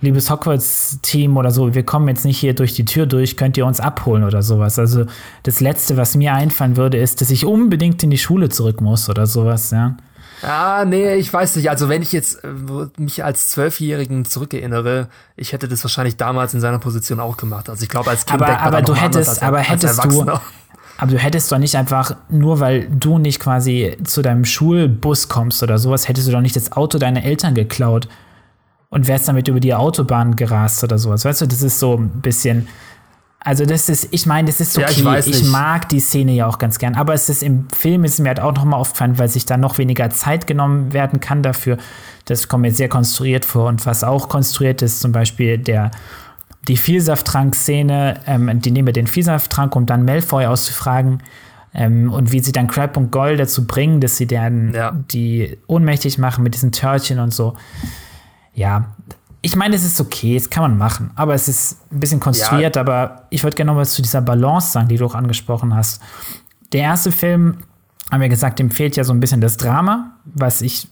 liebes 0.02 0.30
Hogwarts-Team 0.30 1.38
oder 1.38 1.52
so, 1.52 1.74
wir 1.74 1.84
kommen 1.84 2.08
jetzt 2.08 2.26
nicht 2.26 2.40
hier 2.40 2.54
durch 2.54 2.74
die 2.74 2.86
Tür 2.86 3.06
durch, 3.06 3.38
könnt 3.38 3.58
ihr 3.58 3.66
uns 3.66 3.80
abholen 3.80 4.24
oder 4.24 4.42
sowas. 4.42 4.78
Also 4.78 5.06
das 5.44 5.62
Letzte, 5.62 5.96
was 5.98 6.16
mir 6.16 6.34
einfallen 6.34 6.76
würde, 6.76 6.98
ist, 6.98 7.22
dass 7.22 7.30
ich 7.30 7.46
unbedingt 7.46 8.04
in 8.04 8.10
die 8.10 8.18
Schule 8.18 8.50
zurück 8.50 8.82
muss 8.82 9.10
oder 9.10 9.28
sowas, 9.28 9.72
ja. 9.72 9.96
Ah, 10.44 10.86
nee, 10.86 11.16
ich 11.16 11.32
weiß 11.32 11.56
nicht. 11.58 11.70
Also 11.70 11.88
wenn 11.88 12.02
ich 12.02 12.12
jetzt 12.12 12.44
äh, 12.44 12.48
mich 12.98 13.24
als 13.24 13.50
Zwölfjährigen 13.50 14.26
zurückerinnere, 14.26 15.08
ich 15.36 15.54
hätte 15.54 15.68
das 15.68 15.84
wahrscheinlich 15.84 16.18
damals 16.18 16.56
in 16.56 16.60
seiner 16.60 16.80
Position 16.80 17.20
auch 17.20 17.38
gemacht. 17.38 17.70
Also 17.70 17.84
ich 17.84 17.90
glaube, 17.90 18.10
als 18.10 18.26
Kind 18.26 18.42
aber, 18.42 18.60
aber 18.60 18.82
du 18.82 18.96
hättest, 18.96 19.44
aber 19.44 19.60
hättest 19.60 20.04
du, 20.04 20.22
aber 20.98 21.12
du 21.12 21.18
hättest 21.18 21.52
doch 21.52 21.60
nicht 21.60 21.76
einfach, 21.76 22.16
nur 22.30 22.60
weil 22.60 22.88
du 22.90 23.20
nicht 23.20 23.40
quasi 23.40 23.98
zu 24.04 24.24
deinem 24.24 24.46
Schulbus 24.46 25.30
kommst 25.30 25.62
oder 25.62 25.78
sowas, 25.78 26.08
hättest 26.08 26.28
du 26.28 26.32
doch 26.32 26.42
nicht 26.42 26.56
das 26.56 26.72
Auto 26.72 26.98
deiner 26.98 27.24
Eltern 27.24 27.54
geklaut 27.54 28.08
und 28.92 29.08
wärst 29.08 29.28
damit 29.28 29.48
über 29.48 29.60
die 29.60 29.74
Autobahn 29.74 30.36
gerast 30.36 30.84
oder 30.84 31.00
sowas. 31.00 31.26
Weißt 31.26 31.42
du, 31.42 31.48
das 31.48 31.64
ist 31.64 31.80
so 31.80 31.98
ein 31.98 32.10
bisschen. 32.22 32.68
Also 33.40 33.66
das 33.66 33.90
ist, 33.90 34.10
ich 34.12 34.28
meine, 34.28 34.48
das 34.48 34.60
ist 34.60 34.78
okay. 34.78 35.02
Ja, 35.02 35.18
ich, 35.18 35.28
ich, 35.28 35.44
mag 35.46 35.90
die 35.90 36.00
Szene 36.00 36.34
ja 36.34 36.46
auch 36.46 36.60
ganz 36.60 36.78
gern, 36.78 36.94
aber 36.94 37.16
es 37.16 37.28
ist 37.28 37.42
im 37.42 37.68
Film 37.70 38.04
ist 38.04 38.20
mir 38.20 38.28
halt 38.28 38.40
auch 38.40 38.54
noch 38.54 38.66
mal 38.66 38.78
aufgefallen, 38.78 39.18
weil 39.18 39.30
sich 39.30 39.48
da 39.48 39.58
noch 39.58 39.80
weniger 39.80 40.12
Zeit 40.12 40.46
genommen 40.46 40.94
werden 40.94 41.20
kann 41.22 41.42
dafür. 41.42 41.78
Das 42.26 42.50
kommt 42.50 42.62
mir 42.62 42.72
sehr 42.72 42.88
konstruiert 42.88 43.46
vor 43.46 43.68
und 43.68 43.84
was 43.88 44.04
auch 44.04 44.30
konstruiert 44.30 44.84
ist, 44.84 45.00
zum 45.02 45.12
Beispiel 45.12 45.58
der 45.58 45.90
die 46.68 46.78
Vielsafttrank-Szene, 46.78 48.20
ähm, 48.28 48.62
die 48.62 48.70
nehmen 48.70 48.86
wir 48.86 48.94
den 48.94 49.08
Vielsafttrank, 49.08 49.76
um 49.76 49.88
dann 49.88 50.06
Malfoy 50.06 50.46
auszufragen 50.46 51.24
ähm, 51.74 52.12
und 52.12 52.32
wie 52.32 52.42
sie 52.42 52.52
dann 52.52 52.68
Crab 52.68 52.96
und 52.96 53.12
Gold 53.12 53.40
dazu 53.40 53.66
bringen, 53.66 54.02
dass 54.02 54.18
sie 54.18 54.28
dann 54.28 54.74
ja. 54.76 54.92
die 54.92 55.58
ohnmächtig 55.66 56.20
machen 56.20 56.44
mit 56.44 56.54
diesen 56.54 56.72
Törtchen 56.72 57.18
und 57.18 57.34
so 57.34 57.56
ja, 58.54 58.94
ich 59.42 59.56
meine, 59.56 59.76
es 59.76 59.84
ist 59.84 60.00
okay, 60.00 60.36
es 60.36 60.50
kann 60.50 60.62
man 60.62 60.78
machen, 60.78 61.12
aber 61.16 61.34
es 61.34 61.48
ist 61.48 61.80
ein 61.92 62.00
bisschen 62.00 62.20
konstruiert, 62.20 62.76
ja. 62.76 62.82
aber 62.82 63.24
ich 63.32 63.44
würde 63.44 63.56
gerne 63.56 63.72
noch 63.72 63.78
was 63.80 63.94
zu 63.94 64.02
dieser 64.02 64.22
Balance 64.22 64.72
sagen, 64.72 64.88
die 64.88 64.98
du 64.98 65.06
auch 65.06 65.16
angesprochen 65.16 65.76
hast. 65.76 66.02
Der 66.74 66.82
erste 66.82 67.12
Film, 67.12 67.58
haben 68.12 68.22
wir 68.22 68.30
gesagt, 68.30 68.60
dem 68.60 68.70
fehlt 68.70 68.96
ja 68.98 69.04
so 69.04 69.14
ein 69.14 69.20
bisschen 69.20 69.42
das 69.42 69.58
Drama, 69.58 70.12
was 70.26 70.62
ich 70.62 70.88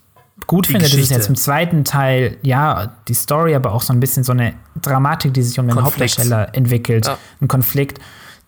gut 0.47 0.67
die 0.67 0.71
finde. 0.71 0.85
Geschichte. 0.85 1.01
Das 1.01 1.11
ist 1.11 1.17
jetzt 1.17 1.29
im 1.29 1.35
zweiten 1.35 1.83
Teil, 1.83 2.37
ja, 2.41 2.93
die 3.07 3.13
Story, 3.13 3.53
aber 3.55 3.73
auch 3.73 3.81
so 3.81 3.93
ein 3.93 3.99
bisschen 3.99 4.23
so 4.23 4.31
eine 4.31 4.53
Dramatik, 4.81 5.33
die 5.33 5.43
sich 5.43 5.59
um 5.59 5.67
den 5.67 5.75
Konflikt. 5.75 6.17
Hauptdarsteller 6.17 6.55
entwickelt, 6.55 7.05
ja. 7.05 7.17
ein 7.41 7.47
Konflikt. 7.47 7.99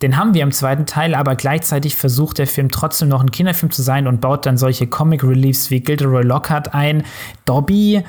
Den 0.01 0.17
haben 0.17 0.33
wir 0.33 0.41
im 0.41 0.51
zweiten 0.51 0.87
Teil, 0.87 1.13
aber 1.13 1.35
gleichzeitig 1.35 1.95
versucht 1.95 2.39
der 2.39 2.47
Film 2.47 2.69
trotzdem 2.71 3.07
noch 3.07 3.21
ein 3.21 3.29
Kinderfilm 3.29 3.71
zu 3.71 3.83
sein 3.83 4.07
und 4.07 4.19
baut 4.19 4.47
dann 4.47 4.57
solche 4.57 4.87
Comic 4.87 5.23
Reliefs 5.23 5.69
wie 5.69 5.81
Gilderoy 5.81 6.23
Lockhart 6.23 6.73
ein. 6.73 7.03
Dobby, 7.45 8.03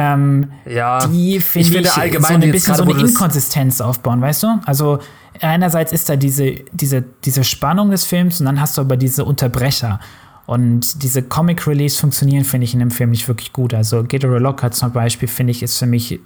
ähm, 0.00 0.52
ja, 0.64 1.04
die 1.08 1.40
find 1.40 1.66
ich 1.66 1.72
finde 1.72 1.92
allgemein 1.92 2.40
so 2.40 2.46
ein 2.46 2.52
bisschen 2.52 2.74
so 2.76 2.84
eine 2.84 3.00
Inkonsistenz 3.00 3.80
aufbauen, 3.80 4.20
weißt 4.20 4.44
du? 4.44 4.60
Also 4.64 5.00
einerseits 5.40 5.90
ist 5.90 6.08
da 6.08 6.14
diese, 6.14 6.54
diese, 6.70 7.02
diese 7.24 7.42
Spannung 7.42 7.90
des 7.90 8.04
Films 8.04 8.38
und 8.38 8.46
dann 8.46 8.60
hast 8.60 8.78
du 8.78 8.82
aber 8.82 8.96
diese 8.96 9.24
Unterbrecher. 9.24 9.98
Und 10.46 11.02
diese 11.02 11.22
Comic 11.24 11.66
Release 11.66 11.98
funktionieren, 11.98 12.44
finde 12.44 12.64
ich, 12.64 12.74
in 12.74 12.78
dem 12.78 12.92
Film 12.92 13.10
nicht 13.10 13.26
wirklich 13.26 13.52
gut. 13.52 13.74
Also 13.74 14.04
Gatorade 14.04 14.38
Lockhart 14.38 14.76
zum 14.76 14.92
Beispiel, 14.92 15.26
finde 15.26 15.50
ich, 15.50 15.64
ist 15.64 15.76
für 15.76 15.86
mich 15.86 16.20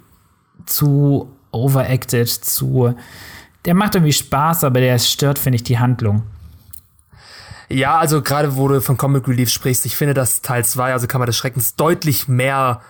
zu 0.67 1.31
overacted, 1.51 2.29
zu. 2.29 2.93
Der 3.65 3.73
macht 3.73 3.95
irgendwie 3.95 4.13
Spaß, 4.13 4.65
aber 4.65 4.81
der 4.81 4.99
stört, 4.99 5.39
finde 5.39 5.55
ich, 5.55 5.63
die 5.63 5.79
Handlung. 5.79 6.21
Ja, 7.69 7.97
also 7.97 8.21
gerade 8.21 8.55
wo 8.55 8.67
du 8.67 8.81
von 8.81 8.97
Comic 8.97 9.27
Relief 9.27 9.49
sprichst, 9.49 9.83
ich 9.87 9.95
finde, 9.95 10.13
dass 10.13 10.43
Teil 10.43 10.63
2, 10.63 10.93
also 10.93 11.07
Kammer 11.07 11.25
des 11.25 11.35
Schreckens, 11.35 11.75
deutlich 11.75 12.27
mehr 12.27 12.81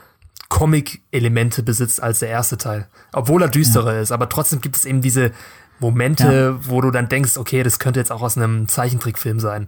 Comic-Elemente 0.53 1.63
besitzt 1.63 2.01
als 2.03 2.19
der 2.19 2.29
erste 2.29 2.59
Teil. 2.59 2.87
Obwohl 3.11 3.41
er 3.41 3.49
düsterer 3.49 3.95
ja. 3.95 4.01
ist, 4.01 4.11
aber 4.11 4.29
trotzdem 4.29 4.61
gibt 4.61 4.75
es 4.75 4.85
eben 4.85 5.01
diese 5.01 5.31
Momente, 5.79 6.31
ja. 6.31 6.69
wo 6.69 6.79
du 6.79 6.91
dann 6.91 7.09
denkst, 7.09 7.37
okay, 7.37 7.63
das 7.63 7.79
könnte 7.79 7.99
jetzt 7.99 8.11
auch 8.11 8.21
aus 8.21 8.37
einem 8.37 8.67
Zeichentrickfilm 8.67 9.39
sein. 9.39 9.67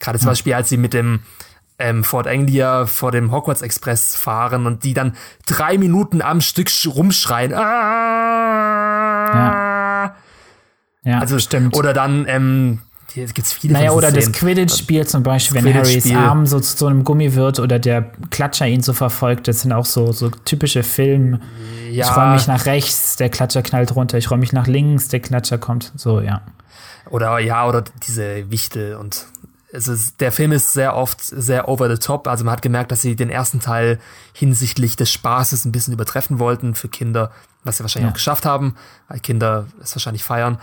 Gerade 0.00 0.18
zum 0.18 0.28
ja. 0.28 0.30
Beispiel, 0.30 0.54
als 0.54 0.70
sie 0.70 0.78
mit 0.78 0.94
dem 0.94 1.20
ähm, 1.78 2.02
Fort 2.02 2.26
Anglia 2.26 2.86
vor 2.86 3.12
dem 3.12 3.30
Hogwarts 3.30 3.60
Express 3.60 4.16
fahren 4.16 4.64
und 4.64 4.84
die 4.84 4.94
dann 4.94 5.16
drei 5.44 5.76
Minuten 5.76 6.22
am 6.22 6.40
Stück 6.40 6.70
rumschreien. 6.86 7.52
Ah! 7.52 7.58
Ja. 9.34 10.16
ja, 11.04 11.18
also 11.18 11.38
stimmt. 11.38 11.76
Oder 11.76 11.92
dann 11.92 12.24
ähm, 12.26 12.80
hier 13.14 13.26
gibt's 13.26 13.52
viele 13.52 13.74
Naja, 13.74 13.92
oder 13.92 14.10
das 14.10 14.32
Quidditch-Spiel 14.32 15.06
zum 15.06 15.22
Beispiel, 15.22 15.62
wenn 15.62 15.74
Harrys 15.74 16.10
Arm 16.12 16.46
so 16.46 16.60
zu 16.60 16.76
so 16.76 16.86
einem 16.86 17.04
Gummi 17.04 17.34
wird 17.34 17.58
oder 17.58 17.78
der 17.78 18.10
Klatscher 18.30 18.66
ihn 18.66 18.82
so 18.82 18.92
verfolgt. 18.92 19.48
Das 19.48 19.62
sind 19.62 19.72
auch 19.72 19.84
so, 19.84 20.12
so 20.12 20.30
typische 20.30 20.82
Film. 20.82 21.40
Ja. 21.90 22.06
Ich 22.06 22.16
räume 22.16 22.32
mich 22.34 22.46
nach 22.46 22.66
rechts, 22.66 23.16
der 23.16 23.28
Klatscher 23.28 23.62
knallt 23.62 23.94
runter. 23.94 24.18
Ich 24.18 24.30
räume 24.30 24.40
mich 24.40 24.52
nach 24.52 24.66
links, 24.66 25.08
der 25.08 25.20
Klatscher 25.20 25.58
kommt. 25.58 25.92
So, 25.96 26.20
ja. 26.20 26.42
Oder 27.10 27.38
ja, 27.38 27.66
oder 27.66 27.84
diese 28.06 28.50
Wichtel 28.50 28.96
und 28.96 29.26
es 29.72 29.88
ist, 29.88 30.20
der 30.20 30.32
Film 30.32 30.52
ist 30.52 30.72
sehr 30.72 30.94
oft 30.96 31.20
sehr 31.22 31.68
over 31.68 31.88
the 31.88 31.98
top. 31.98 32.28
Also 32.28 32.44
man 32.44 32.52
hat 32.52 32.62
gemerkt, 32.62 32.92
dass 32.92 33.00
sie 33.00 33.16
den 33.16 33.30
ersten 33.30 33.60
Teil 33.60 33.98
hinsichtlich 34.34 34.96
des 34.96 35.10
Spaßes 35.10 35.64
ein 35.64 35.72
bisschen 35.72 35.94
übertreffen 35.94 36.38
wollten 36.38 36.74
für 36.74 36.88
Kinder, 36.88 37.30
was 37.64 37.78
sie 37.78 37.84
wahrscheinlich 37.84 38.08
ja. 38.08 38.10
auch 38.10 38.16
geschafft 38.16 38.44
haben, 38.44 38.76
weil 39.08 39.20
Kinder 39.20 39.66
es 39.82 39.94
wahrscheinlich 39.96 40.24
feiern. 40.24 40.58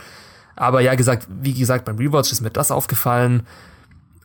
Aber 0.59 0.81
ja, 0.81 0.93
gesagt, 0.95 1.25
wie 1.29 1.53
gesagt, 1.53 1.85
beim 1.85 1.95
Rewatch 1.97 2.33
ist 2.33 2.41
mir 2.41 2.49
das 2.49 2.69
aufgefallen. 2.69 3.47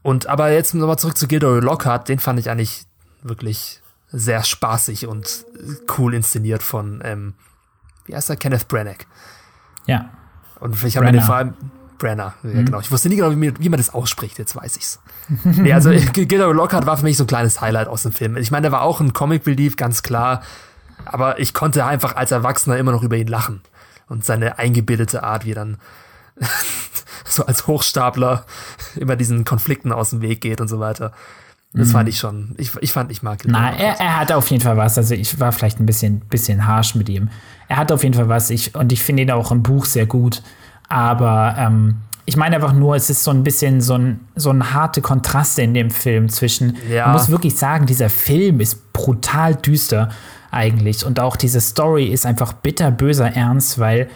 Und 0.02 0.26
aber 0.26 0.50
jetzt 0.50 0.74
nochmal 0.74 0.98
zurück 0.98 1.16
zu 1.16 1.28
Gilderoy 1.28 1.60
Lockhart, 1.60 2.08
den 2.08 2.18
fand 2.18 2.40
ich 2.40 2.50
eigentlich 2.50 2.86
wirklich 3.22 3.80
sehr 4.08 4.42
spaßig 4.42 5.06
und 5.06 5.46
cool 5.96 6.12
inszeniert 6.12 6.64
von, 6.64 7.00
ähm, 7.04 7.34
wie 8.06 8.16
heißt 8.16 8.30
er, 8.30 8.36
Kenneth 8.36 8.66
Branagh. 8.66 9.06
Ja. 9.86 10.10
Und 10.58 10.82
ich 10.82 10.96
habe 10.96 11.06
mir 11.06 11.12
den 11.12 11.22
vor 11.22 11.36
allem, 11.36 11.54
Brenner, 11.98 12.34
ja, 12.42 12.50
mhm. 12.50 12.64
genau. 12.66 12.80
Ich 12.80 12.90
wusste 12.90 13.08
nie 13.08 13.16
genau, 13.16 13.30
wie, 13.30 13.54
wie, 13.56 13.68
man 13.68 13.78
das 13.78 13.94
ausspricht, 13.94 14.38
jetzt 14.40 14.56
weiß 14.56 14.76
ich's. 14.76 14.98
nee, 15.44 15.72
also 15.72 15.90
Gilderoy 15.90 16.52
Lockhart 16.52 16.84
war 16.84 16.96
für 16.96 17.04
mich 17.04 17.16
so 17.16 17.24
ein 17.24 17.28
kleines 17.28 17.60
Highlight 17.60 17.86
aus 17.86 18.02
dem 18.02 18.10
Film. 18.10 18.36
Ich 18.36 18.50
meine, 18.50 18.62
der 18.62 18.72
war 18.72 18.82
auch 18.82 19.00
ein 19.00 19.12
Comic 19.12 19.46
Relief, 19.46 19.76
ganz 19.76 20.02
klar. 20.02 20.42
Aber 21.04 21.38
ich 21.38 21.54
konnte 21.54 21.84
einfach 21.84 22.16
als 22.16 22.32
Erwachsener 22.32 22.76
immer 22.76 22.90
noch 22.90 23.04
über 23.04 23.16
ihn 23.16 23.28
lachen. 23.28 23.62
Und 24.08 24.24
seine 24.24 24.58
eingebildete 24.58 25.22
Art, 25.22 25.44
wie 25.44 25.52
er 25.52 25.54
dann 25.54 25.78
so 27.24 27.46
als 27.46 27.66
Hochstapler 27.66 28.46
immer 28.96 29.16
diesen 29.16 29.44
Konflikten 29.44 29.92
aus 29.92 30.10
dem 30.10 30.22
Weg 30.22 30.40
geht 30.40 30.60
und 30.60 30.68
so 30.68 30.80
weiter. 30.80 31.12
Das 31.74 31.88
mhm. 31.88 31.92
fand 31.92 32.08
ich 32.08 32.18
schon. 32.18 32.54
Ich, 32.56 32.70
ich 32.80 32.92
fand, 32.92 33.10
ich 33.10 33.22
mag 33.22 33.44
ihn. 33.44 33.50
Nein, 33.50 33.74
er, 33.76 34.00
er 34.00 34.20
hat 34.20 34.30
auf 34.30 34.48
jeden 34.50 34.62
Fall 34.62 34.76
was. 34.76 34.96
Also 34.96 35.14
ich 35.14 35.40
war 35.40 35.50
vielleicht 35.50 35.80
ein 35.80 35.86
bisschen, 35.86 36.20
bisschen 36.20 36.66
harsh 36.66 36.94
mit 36.94 37.08
ihm. 37.08 37.30
Er 37.68 37.78
hat 37.78 37.90
auf 37.90 38.04
jeden 38.04 38.14
Fall 38.14 38.28
was. 38.28 38.50
Ich, 38.50 38.76
und 38.76 38.92
ich 38.92 39.02
finde 39.02 39.24
ihn 39.24 39.30
auch 39.32 39.50
im 39.50 39.64
Buch 39.64 39.84
sehr 39.84 40.06
gut. 40.06 40.42
Aber 40.88 41.56
ähm, 41.58 41.96
ich 42.26 42.36
meine 42.36 42.54
einfach 42.54 42.72
nur, 42.72 42.94
es 42.94 43.10
ist 43.10 43.24
so 43.24 43.32
ein 43.32 43.42
bisschen 43.42 43.80
so 43.80 43.94
ein, 43.94 44.20
so 44.36 44.50
ein 44.50 44.72
harte 44.72 45.02
Kontraste 45.02 45.62
in 45.62 45.74
dem 45.74 45.90
Film 45.90 46.28
zwischen. 46.28 46.76
Ja. 46.88 47.06
Man 47.06 47.14
muss 47.14 47.28
wirklich 47.28 47.56
sagen, 47.56 47.86
dieser 47.86 48.08
Film 48.08 48.60
ist 48.60 48.92
brutal 48.92 49.56
düster 49.56 50.10
eigentlich. 50.52 51.04
Und 51.04 51.18
auch 51.18 51.34
diese 51.34 51.60
Story 51.60 52.06
ist 52.06 52.24
einfach 52.24 52.52
bitterböser 52.52 53.34
ernst, 53.34 53.80
weil 53.80 54.08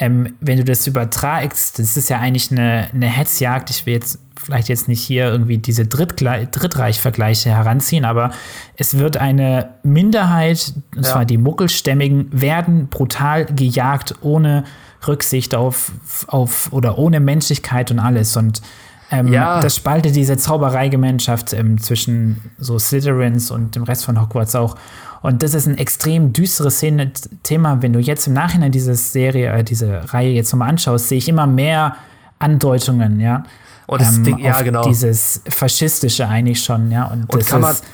ähm, 0.00 0.34
wenn 0.40 0.56
du 0.56 0.64
das 0.64 0.86
übertragst, 0.86 1.78
das 1.78 1.96
ist 1.98 2.08
ja 2.08 2.18
eigentlich 2.18 2.50
eine, 2.50 2.88
eine 2.92 3.06
Hetzjagd. 3.06 3.68
Ich 3.68 3.84
will 3.84 3.92
jetzt 3.94 4.18
vielleicht 4.34 4.70
jetzt 4.70 4.88
nicht 4.88 5.02
hier 5.02 5.26
irgendwie 5.26 5.58
diese 5.58 5.84
Drittreich-Vergleiche 5.86 7.50
heranziehen, 7.50 8.06
aber 8.06 8.30
es 8.76 8.96
wird 8.96 9.18
eine 9.18 9.74
Minderheit, 9.82 10.72
und 10.96 11.04
ja. 11.04 11.12
zwar 11.12 11.24
die 11.26 11.36
Muckelstämmigen, 11.36 12.28
werden 12.32 12.88
brutal 12.88 13.44
gejagt 13.44 14.14
ohne 14.22 14.64
Rücksicht 15.06 15.54
auf, 15.54 15.92
auf 16.26 16.72
oder 16.72 16.96
ohne 16.96 17.20
Menschlichkeit 17.20 17.90
und 17.90 17.98
alles. 17.98 18.38
Und 18.38 18.62
ähm, 19.10 19.28
ja. 19.32 19.60
das 19.60 19.76
spaltet 19.76 20.14
diese 20.14 20.36
Zaubereigemeinschaft 20.36 21.52
ähm, 21.52 21.78
zwischen 21.78 22.52
so 22.58 22.78
Slytherins 22.78 23.50
und 23.50 23.74
dem 23.74 23.82
Rest 23.82 24.04
von 24.04 24.20
Hogwarts 24.20 24.54
auch. 24.54 24.76
Und 25.22 25.42
das 25.42 25.54
ist 25.54 25.66
ein 25.66 25.76
extrem 25.76 26.32
düsteres 26.32 26.76
Szene 26.76 27.12
Thema. 27.42 27.82
Wenn 27.82 27.92
du 27.92 27.98
jetzt 27.98 28.26
im 28.26 28.32
Nachhinein 28.32 28.72
diese 28.72 28.94
Serie, 28.94 29.52
äh, 29.52 29.64
diese 29.64 30.12
Reihe 30.12 30.30
jetzt 30.30 30.52
nochmal 30.52 30.70
anschaust, 30.70 31.08
sehe 31.08 31.18
ich 31.18 31.28
immer 31.28 31.46
mehr 31.46 31.96
Andeutungen, 32.38 33.20
ja. 33.20 33.44
Und 33.86 34.00
das 34.00 34.16
ähm, 34.16 34.24
Ding, 34.24 34.38
ja, 34.38 34.62
genau. 34.62 34.84
Dieses 34.84 35.42
Faschistische 35.48 36.28
eigentlich 36.28 36.62
schon, 36.62 36.90
ja. 36.90 37.04
Und, 37.06 37.28
und 37.28 37.50
das, 37.50 37.52
ist, 37.52 37.84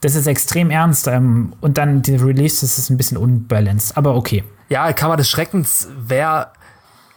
das 0.00 0.14
ist 0.14 0.26
extrem 0.28 0.70
ernst. 0.70 1.08
Ähm, 1.08 1.52
und 1.60 1.76
dann 1.76 2.02
die 2.02 2.16
Release, 2.16 2.60
das 2.60 2.78
ist 2.78 2.88
ein 2.88 2.96
bisschen 2.96 3.16
unbalanced, 3.16 3.96
aber 3.96 4.14
okay. 4.14 4.44
Ja, 4.68 4.92
Kammer 4.92 5.16
des 5.16 5.28
Schreckens 5.28 5.88
wäre 5.98 6.48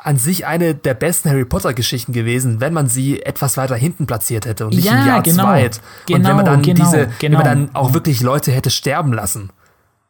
an 0.06 0.18
sich 0.18 0.46
eine 0.46 0.76
der 0.76 0.94
besten 0.94 1.32
Harry 1.32 1.46
Potter 1.46 1.74
Geschichten 1.74 2.14
gewesen, 2.14 2.62
wenn 2.62 2.74
man 2.74 2.88
sie 2.88 3.24
etwas 3.24 3.58
weiter 3.58 3.76
hinten 3.76 4.06
platziert 4.06 4.46
hätte 4.46 4.66
und 4.66 4.76
nicht 4.76 4.86
ja, 4.86 4.92
ein 4.92 5.08
Jahr 5.08 5.24
genau, 5.24 5.46
zweit. 5.46 5.82
Genau, 6.06 6.20
und 6.20 6.26
wenn 6.28 6.36
man 6.36 6.46
dann 6.46 6.62
genau, 6.62 6.86
diese, 6.86 7.08
genau. 7.18 7.40
wenn 7.40 7.46
man 7.46 7.46
dann 7.46 7.76
auch 7.76 7.94
wirklich 7.94 8.22
Leute 8.22 8.52
hätte 8.52 8.70
sterben 8.70 9.14
lassen. 9.14 9.50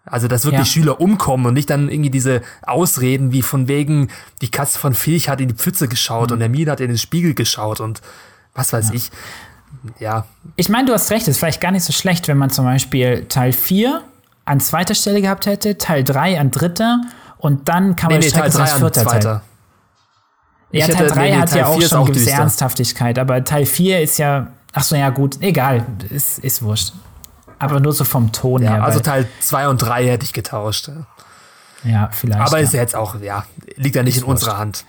Also, 0.04 0.28
dass 0.28 0.44
wirklich 0.44 0.60
ja. 0.60 0.66
Schüler 0.66 1.00
umkommen 1.00 1.46
und 1.46 1.54
nicht 1.54 1.70
dann 1.70 1.88
irgendwie 1.90 2.10
diese 2.10 2.42
Ausreden 2.64 3.32
wie 3.32 3.42
von 3.42 3.70
wegen, 3.70 4.10
die 4.42 4.52
Katze 4.52 4.78
von 4.80 4.94
Filch 4.94 5.30
hat 5.30 5.40
in 5.40 5.48
die 5.48 5.56
Pfütze 5.56 5.88
geschaut 5.88 6.30
mhm. 6.30 6.36
und 6.36 6.42
Hermine 6.42 6.72
hat 6.72 6.82
in 6.82 6.90
den 6.90 6.98
Spiegel 6.98 7.34
geschaut 7.34 7.80
und 7.80 8.02
was 8.54 8.74
weiß 8.74 8.90
ja. 8.90 8.96
ich. 8.96 9.12
Ja. 10.00 10.26
Ich 10.58 10.68
meine, 10.68 10.88
du 10.88 10.94
hast 10.94 11.10
recht, 11.10 11.28
ist 11.30 11.40
vielleicht 11.40 11.62
gar 11.62 11.72
nicht 11.72 11.86
so 11.86 11.94
schlecht, 11.94 12.28
wenn 12.28 12.38
man 12.38 12.50
zum 12.50 12.66
Beispiel 12.66 13.28
Teil 13.30 13.54
4 13.54 14.02
an 14.44 14.60
zweiter 14.60 14.94
Stelle 14.94 15.22
gehabt 15.22 15.46
hätte, 15.46 15.78
Teil 15.78 16.04
3 16.04 16.38
an 16.38 16.52
dritter 16.52 17.02
und 17.38 17.70
dann 17.70 17.96
kann 17.96 18.12
man 18.12 18.20
nee, 18.20 18.26
nee, 18.26 18.32
Teil 18.32 18.50
3 18.50 18.74
an 18.74 18.80
vierter 18.80 19.06
Teil. 19.06 19.42
Ja, 20.80 20.88
Teil 20.88 21.08
3 21.08 21.30
nee, 21.30 21.38
hat 21.38 21.50
Teil 21.50 21.60
ja 21.60 21.68
auch 21.68 21.82
schon 21.82 21.98
eine 22.00 22.08
gewisse 22.08 22.26
düster. 22.26 22.42
Ernsthaftigkeit, 22.42 23.20
aber 23.20 23.44
Teil 23.44 23.66
4 23.66 24.02
ist 24.02 24.18
ja, 24.18 24.48
ach 24.74 24.84
so, 24.84 24.96
ja 24.96 25.10
gut, 25.10 25.38
egal, 25.42 25.86
ist, 26.10 26.40
ist 26.40 26.62
wurscht. 26.62 26.94
Aber 27.60 27.80
nur 27.80 27.94
so 27.94 28.04
vom 28.04 28.32
Ton 28.32 28.62
ja, 28.62 28.72
her. 28.72 28.84
Also 28.84 29.00
Teil 29.00 29.28
2 29.40 29.70
und 29.70 29.78
3 29.78 30.08
hätte 30.08 30.26
ich 30.26 30.34
getauscht. 30.34 30.90
Ja, 31.84 32.10
vielleicht. 32.12 32.42
Aber 32.42 32.58
ja. 32.58 32.64
ist 32.64 32.74
ja 32.74 32.82
jetzt 32.82 32.96
auch, 32.96 33.22
ja, 33.22 33.46
liegt 33.76 33.96
ja 33.96 34.04
nicht 34.04 34.18
ist 34.18 34.24
in 34.24 34.28
wurscht. 34.28 34.44
unserer 34.44 34.58
Hand. 34.58 34.86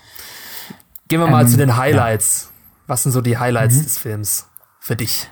Gehen 1.09 1.21
wir 1.21 1.29
mal 1.29 1.43
ähm, 1.43 1.49
zu 1.49 1.57
den 1.57 1.77
Highlights. 1.77 2.49
Ja. 2.49 2.53
Was 2.89 3.05
sind 3.05 3.13
so 3.13 3.21
die 3.21 3.39
Highlights 3.39 3.77
mhm. 3.77 3.83
des 3.85 3.99
Films 3.99 4.47
für 4.81 4.97
dich? 4.97 5.29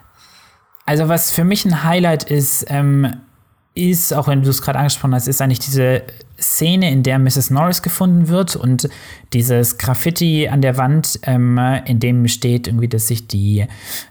Also, 0.87 1.09
was 1.09 1.31
für 1.31 1.45
mich 1.45 1.65
ein 1.65 1.83
Highlight 1.83 2.25
ist, 2.25 2.67
ähm, 2.69 3.21
ist, 3.75 4.13
auch 4.13 4.29
wenn 4.29 4.43
du 4.43 4.51
es 4.51 4.63
gerade 4.63 4.79
angesprochen 4.79 5.15
hast, 5.15 5.27
ist 5.27 5.41
eigentlich 5.41 5.59
diese 5.59 6.03
Szene, 6.41 6.91
in 6.91 7.03
der 7.03 7.19
Mrs. 7.19 7.51
Norris 7.51 7.83
gefunden 7.83 8.29
wird 8.29 8.57
und 8.57 8.89
dieses 9.33 9.79
Graffiti 9.79 10.49
an 10.49 10.63
der 10.63 10.77
Wand, 10.77 11.21
ähm, 11.23 11.59
in 11.87 12.01
dem 12.01 12.27
steht 12.29 12.67
irgendwie, 12.67 12.89
dass 12.89 13.09
sich 13.09 13.27
die 13.27 13.67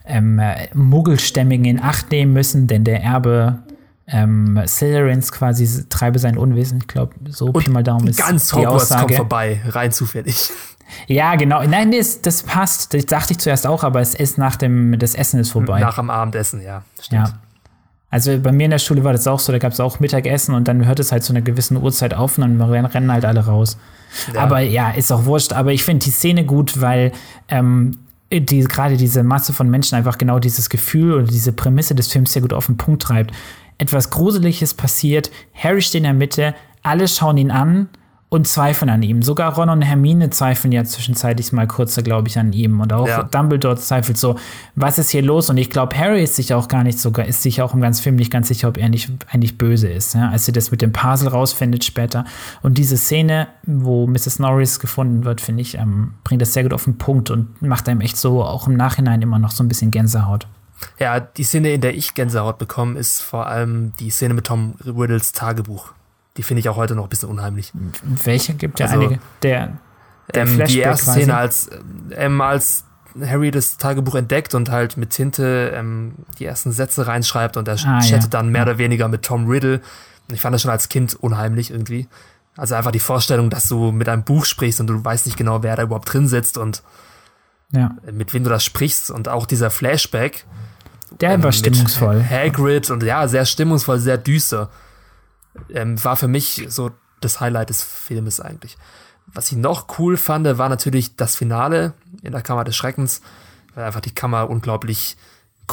ähm, 0.06 0.42
Muggelstämmigen 0.74 1.66
in 1.66 1.82
Acht 1.82 2.12
nehmen 2.12 2.34
müssen, 2.34 2.68
denn 2.68 2.84
der 2.84 3.04
Erbe 3.04 3.60
ähm, 4.08 4.62
Slytherins 4.68 5.32
quasi 5.32 5.88
treibe 5.90 6.20
sein 6.20 6.38
Unwesen. 6.38 6.80
Ich 6.80 6.88
glaube, 6.88 7.14
so 7.30 7.48
und 7.48 7.64
Pi 7.64 7.70
mal 7.70 7.84
Daumen 7.84 8.08
ist 8.08 8.20
ganz 8.20 8.48
die 8.48 8.56
Hogwarts 8.56 8.92
Aussage. 8.92 9.06
kommt 9.06 9.16
vorbei, 9.16 9.62
rein 9.66 9.92
zufällig. 9.92 10.52
Ja, 11.08 11.36
genau. 11.36 11.64
Nein, 11.64 11.92
das, 11.92 12.22
das 12.22 12.44
passt. 12.44 12.94
Das 12.94 13.06
dachte 13.06 13.34
ich 13.34 13.40
zuerst 13.40 13.66
auch, 13.66 13.84
aber 13.84 14.02
es 14.02 14.14
ist 14.14 14.38
nach 14.38 14.56
dem, 14.56 15.00
das 15.00 15.16
Essen 15.16 15.40
ist 15.40 15.52
vorbei. 15.52 15.80
Nach 15.80 15.96
dem 15.96 16.10
Abendessen, 16.10 16.62
ja. 16.62 16.84
Stimmt. 17.02 17.30
Ja. 17.30 17.40
Also 18.14 18.38
bei 18.38 18.52
mir 18.52 18.66
in 18.66 18.70
der 18.70 18.78
Schule 18.78 19.04
war 19.04 19.12
das 19.12 19.26
auch 19.26 19.40
so, 19.40 19.52
da 19.52 19.58
gab 19.58 19.72
es 19.72 19.80
auch 19.80 20.00
Mittagessen 20.00 20.54
und 20.54 20.68
dann 20.68 20.86
hört 20.86 21.00
es 21.00 21.12
halt 21.12 21.24
zu 21.24 21.34
einer 21.34 21.42
gewissen 21.42 21.78
Uhrzeit 21.78 22.14
auf 22.14 22.38
und 22.38 22.60
dann 22.60 22.62
rennen 22.62 23.12
halt 23.12 23.26
alle 23.26 23.40
raus. 23.40 23.76
Ja. 24.32 24.42
Aber 24.42 24.60
ja, 24.60 24.92
ist 24.92 25.12
auch 25.12 25.26
wurscht. 25.26 25.52
Aber 25.52 25.72
ich 25.74 25.84
finde 25.84 26.06
die 26.06 26.12
Szene 26.12 26.46
gut, 26.46 26.80
weil 26.80 27.12
ähm, 27.50 27.98
die, 28.32 28.60
gerade 28.66 28.98
diese 28.98 29.24
Masse 29.24 29.52
von 29.52 29.68
Menschen 29.68 29.96
einfach 29.96 30.20
genau 30.20 30.38
dieses 30.38 30.70
Gefühl 30.70 31.14
oder 31.14 31.24
diese 31.24 31.54
Prämisse 31.54 31.96
des 31.96 32.08
Films 32.08 32.34
sehr 32.34 32.44
gut 32.44 32.54
auf 32.54 32.68
den 32.68 32.78
Punkt 32.78 33.02
treibt. 33.02 33.32
Etwas 33.80 34.12
Gruseliges 34.12 34.76
passiert, 34.76 35.32
Harry 35.56 35.82
steht 35.82 36.02
in 36.02 36.04
der 36.04 36.14
Mitte, 36.14 36.54
alle 36.84 37.08
schauen 37.08 37.38
ihn 37.38 37.50
an 37.50 37.90
und 38.34 38.48
zweifeln 38.48 38.90
an 38.90 39.04
ihm. 39.04 39.22
Sogar 39.22 39.54
Ron 39.54 39.70
und 39.70 39.84
Hermine 39.84 40.32
zweifeln 40.32 40.72
ja 40.72 40.84
zwischenzeitlich 40.84 41.52
mal 41.52 41.68
kurz, 41.68 41.96
glaube 41.98 42.28
ich, 42.28 42.40
an 42.40 42.52
ihm. 42.52 42.82
Und 42.82 42.92
auch 42.92 43.08
ja. 43.08 43.22
Dumbledore 43.22 43.76
zweifelt 43.76 44.18
so, 44.18 44.38
was 44.74 44.98
ist 44.98 45.12
hier 45.12 45.22
los? 45.22 45.52
Und 45.52 45.58
ich 45.58 45.70
glaube, 45.70 45.96
Harry 45.96 46.24
ist 46.24 46.36
sich 46.36 46.52
auch 46.52 46.68
gar 46.68 46.84
nicht 46.84 46.98
sogar, 46.98 47.28
ist 47.28 47.44
sich 47.44 47.62
auch 47.62 47.76
im 47.76 47.82
ganzen 47.82 48.02
Film 48.02 48.16
nicht 48.16 48.32
ganz 48.32 48.48
sicher, 48.48 48.70
ob 48.70 48.78
er 48.78 48.90
nicht 48.90 49.12
eigentlich 49.28 49.60
böse 49.60 49.88
ist. 49.88 50.16
Ja? 50.16 50.32
Als 50.32 50.46
sie 50.46 50.52
das 50.52 50.72
mit 50.72 50.82
dem 50.82 50.92
Puzzle 50.92 51.28
rausfindet 51.28 51.84
später. 51.84 52.26
Und 52.64 52.80
diese 52.80 52.98
Szene, 52.98 53.50
wo 53.68 54.08
Mrs. 54.08 54.40
Norris 54.40 54.80
gefunden 54.80 55.26
wird, 55.26 55.40
finde 55.40 55.62
ich, 55.62 55.78
ähm, 55.78 56.16
bringt 56.24 56.42
das 56.42 56.54
sehr 56.54 56.64
gut 56.64 56.74
auf 56.74 56.86
den 56.86 56.98
Punkt 56.98 57.30
und 57.30 57.62
macht 57.62 57.88
einem 57.88 58.02
echt 58.02 58.18
so 58.18 58.44
auch 58.44 58.68
im 58.68 58.76
Nachhinein 58.76 59.22
immer 59.22 59.38
noch 59.38 59.52
so 59.52 59.64
ein 59.64 59.68
bisschen 59.68 59.92
Gänsehaut. 59.92 60.48
Ja, 60.98 61.20
die 61.20 61.44
Szene, 61.44 61.74
in 61.74 61.82
der 61.82 61.96
ich 61.96 62.16
Gänsehaut 62.16 62.58
bekomme, 62.58 62.98
ist 62.98 63.22
vor 63.22 63.46
allem 63.46 63.94
die 64.00 64.10
Szene 64.10 64.34
mit 64.34 64.48
Tom 64.48 64.74
Riddles 64.84 65.34
Tagebuch. 65.34 65.94
Die 66.38 66.44
finde 66.44 66.62
ich 66.62 66.70
auch 66.70 66.76
heute 66.76 66.96
noch 66.96 67.04
ein 67.04 67.10
bisschen 67.10 67.30
unheimlich. 67.30 67.72
Welche 68.04 68.56
gibt 68.56 68.80
ja 68.80 68.88
also, 68.88 69.00
einige? 69.00 69.20
Der, 69.44 69.78
der 70.34 70.44
ähm, 70.44 70.66
die 70.66 70.80
erste 70.80 71.06
quasi. 71.06 71.22
Szene, 71.22 71.36
als, 71.38 71.70
ähm, 72.12 72.42
als 72.42 72.86
Harry 73.22 73.52
das 73.52 73.78
Tagebuch 73.78 74.16
entdeckt 74.16 74.56
und 74.56 74.72
halt 74.72 74.98
mit 74.98 75.12
Tinte 75.12 75.72
ähm, 75.76 76.14
die 76.40 76.46
ersten 76.46 76.72
Sätze 76.72 77.06
reinschreibt 77.06 77.56
und 77.58 77.68
er 77.68 77.76
ah, 77.86 78.00
chattet 78.00 78.24
ja. 78.24 78.30
dann 78.30 78.50
mehr 78.50 78.64
oder 78.64 78.80
weniger 78.80 79.08
mit 79.08 79.24
Tom 79.24 79.48
Riddle. 79.48 79.82
Ich 80.32 80.42
fand 80.42 80.56
das 80.56 80.64
schon 80.64 80.72
als 80.72 80.90
Kind 80.90 81.16
unheimlich 81.16 81.70
irgendwie. 81.70 82.08
Also 82.56 82.74
einfach 82.74 82.92
die 82.92 83.00
Vorstellung, 83.00 83.52
dass 83.52 83.68
du 83.68 83.92
mit 83.92 84.10
einem 84.10 84.24
Buch 84.24 84.46
sprichst 84.46 84.80
und 84.80 84.88
du 84.88 85.04
weißt 85.04 85.28
nicht 85.28 85.38
genau, 85.38 85.62
wer 85.62 85.76
da 85.76 85.84
überhaupt 85.84 86.12
drin 86.12 86.28
sitzt 86.28 86.58
und 86.58 86.82
ja. 87.72 87.96
mit 88.12 88.34
wem 88.34 88.44
du 88.44 88.50
das 88.50 88.64
sprichst 88.64 89.12
und 89.12 89.28
auch 89.30 89.46
dieser 89.46 89.70
Flashback. 89.70 90.46
Der 91.22 91.32
ähm, 91.32 91.44
war 91.44 91.52
stimmungsvoll. 91.52 92.24
Hagrid 92.28 92.90
und 92.90 93.04
ja, 93.04 93.28
sehr 93.28 93.46
stimmungsvoll, 93.46 94.00
sehr 94.00 94.18
düster 94.18 94.70
ähm, 95.70 96.04
war 96.04 96.16
für 96.16 96.28
mich 96.28 96.66
so 96.70 96.92
das 97.22 97.40
Highlight 97.40 97.70
des 97.70 97.82
Filmes 97.82 98.40
eigentlich. 98.40 98.78
Was 99.28 99.52
ich 99.52 99.58
noch 99.58 100.00
cool 100.00 100.18
fand, 100.18 100.46
war 100.58 100.70
natürlich 100.70 101.16
das 101.16 101.36
Finale 101.36 101.94
in 102.22 102.34
der 102.34 102.42
Kammer 102.42 102.64
des 102.64 102.76
Schreckens, 102.76 103.22
weil 103.74 103.86
einfach 103.86 104.02
die 104.02 104.14
Kammer 104.14 104.50
unglaublich 104.50 105.18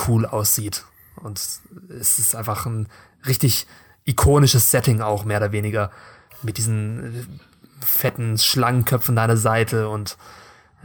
cool 0.07 0.25
aussieht. 0.25 0.85
Und 1.17 1.39
es 1.39 2.19
ist 2.19 2.35
einfach 2.35 2.67
ein 2.67 2.89
richtig 3.27 3.67
ikonisches 4.05 4.71
Setting 4.71 5.01
auch, 5.01 5.25
mehr 5.25 5.39
oder 5.39 5.53
weniger. 5.53 5.91
Mit 6.43 6.57
diesen 6.57 7.41
fetten 7.85 8.39
Schlangenköpfen 8.39 9.17
deiner 9.17 9.37
Seite 9.37 9.89
und 9.89 10.17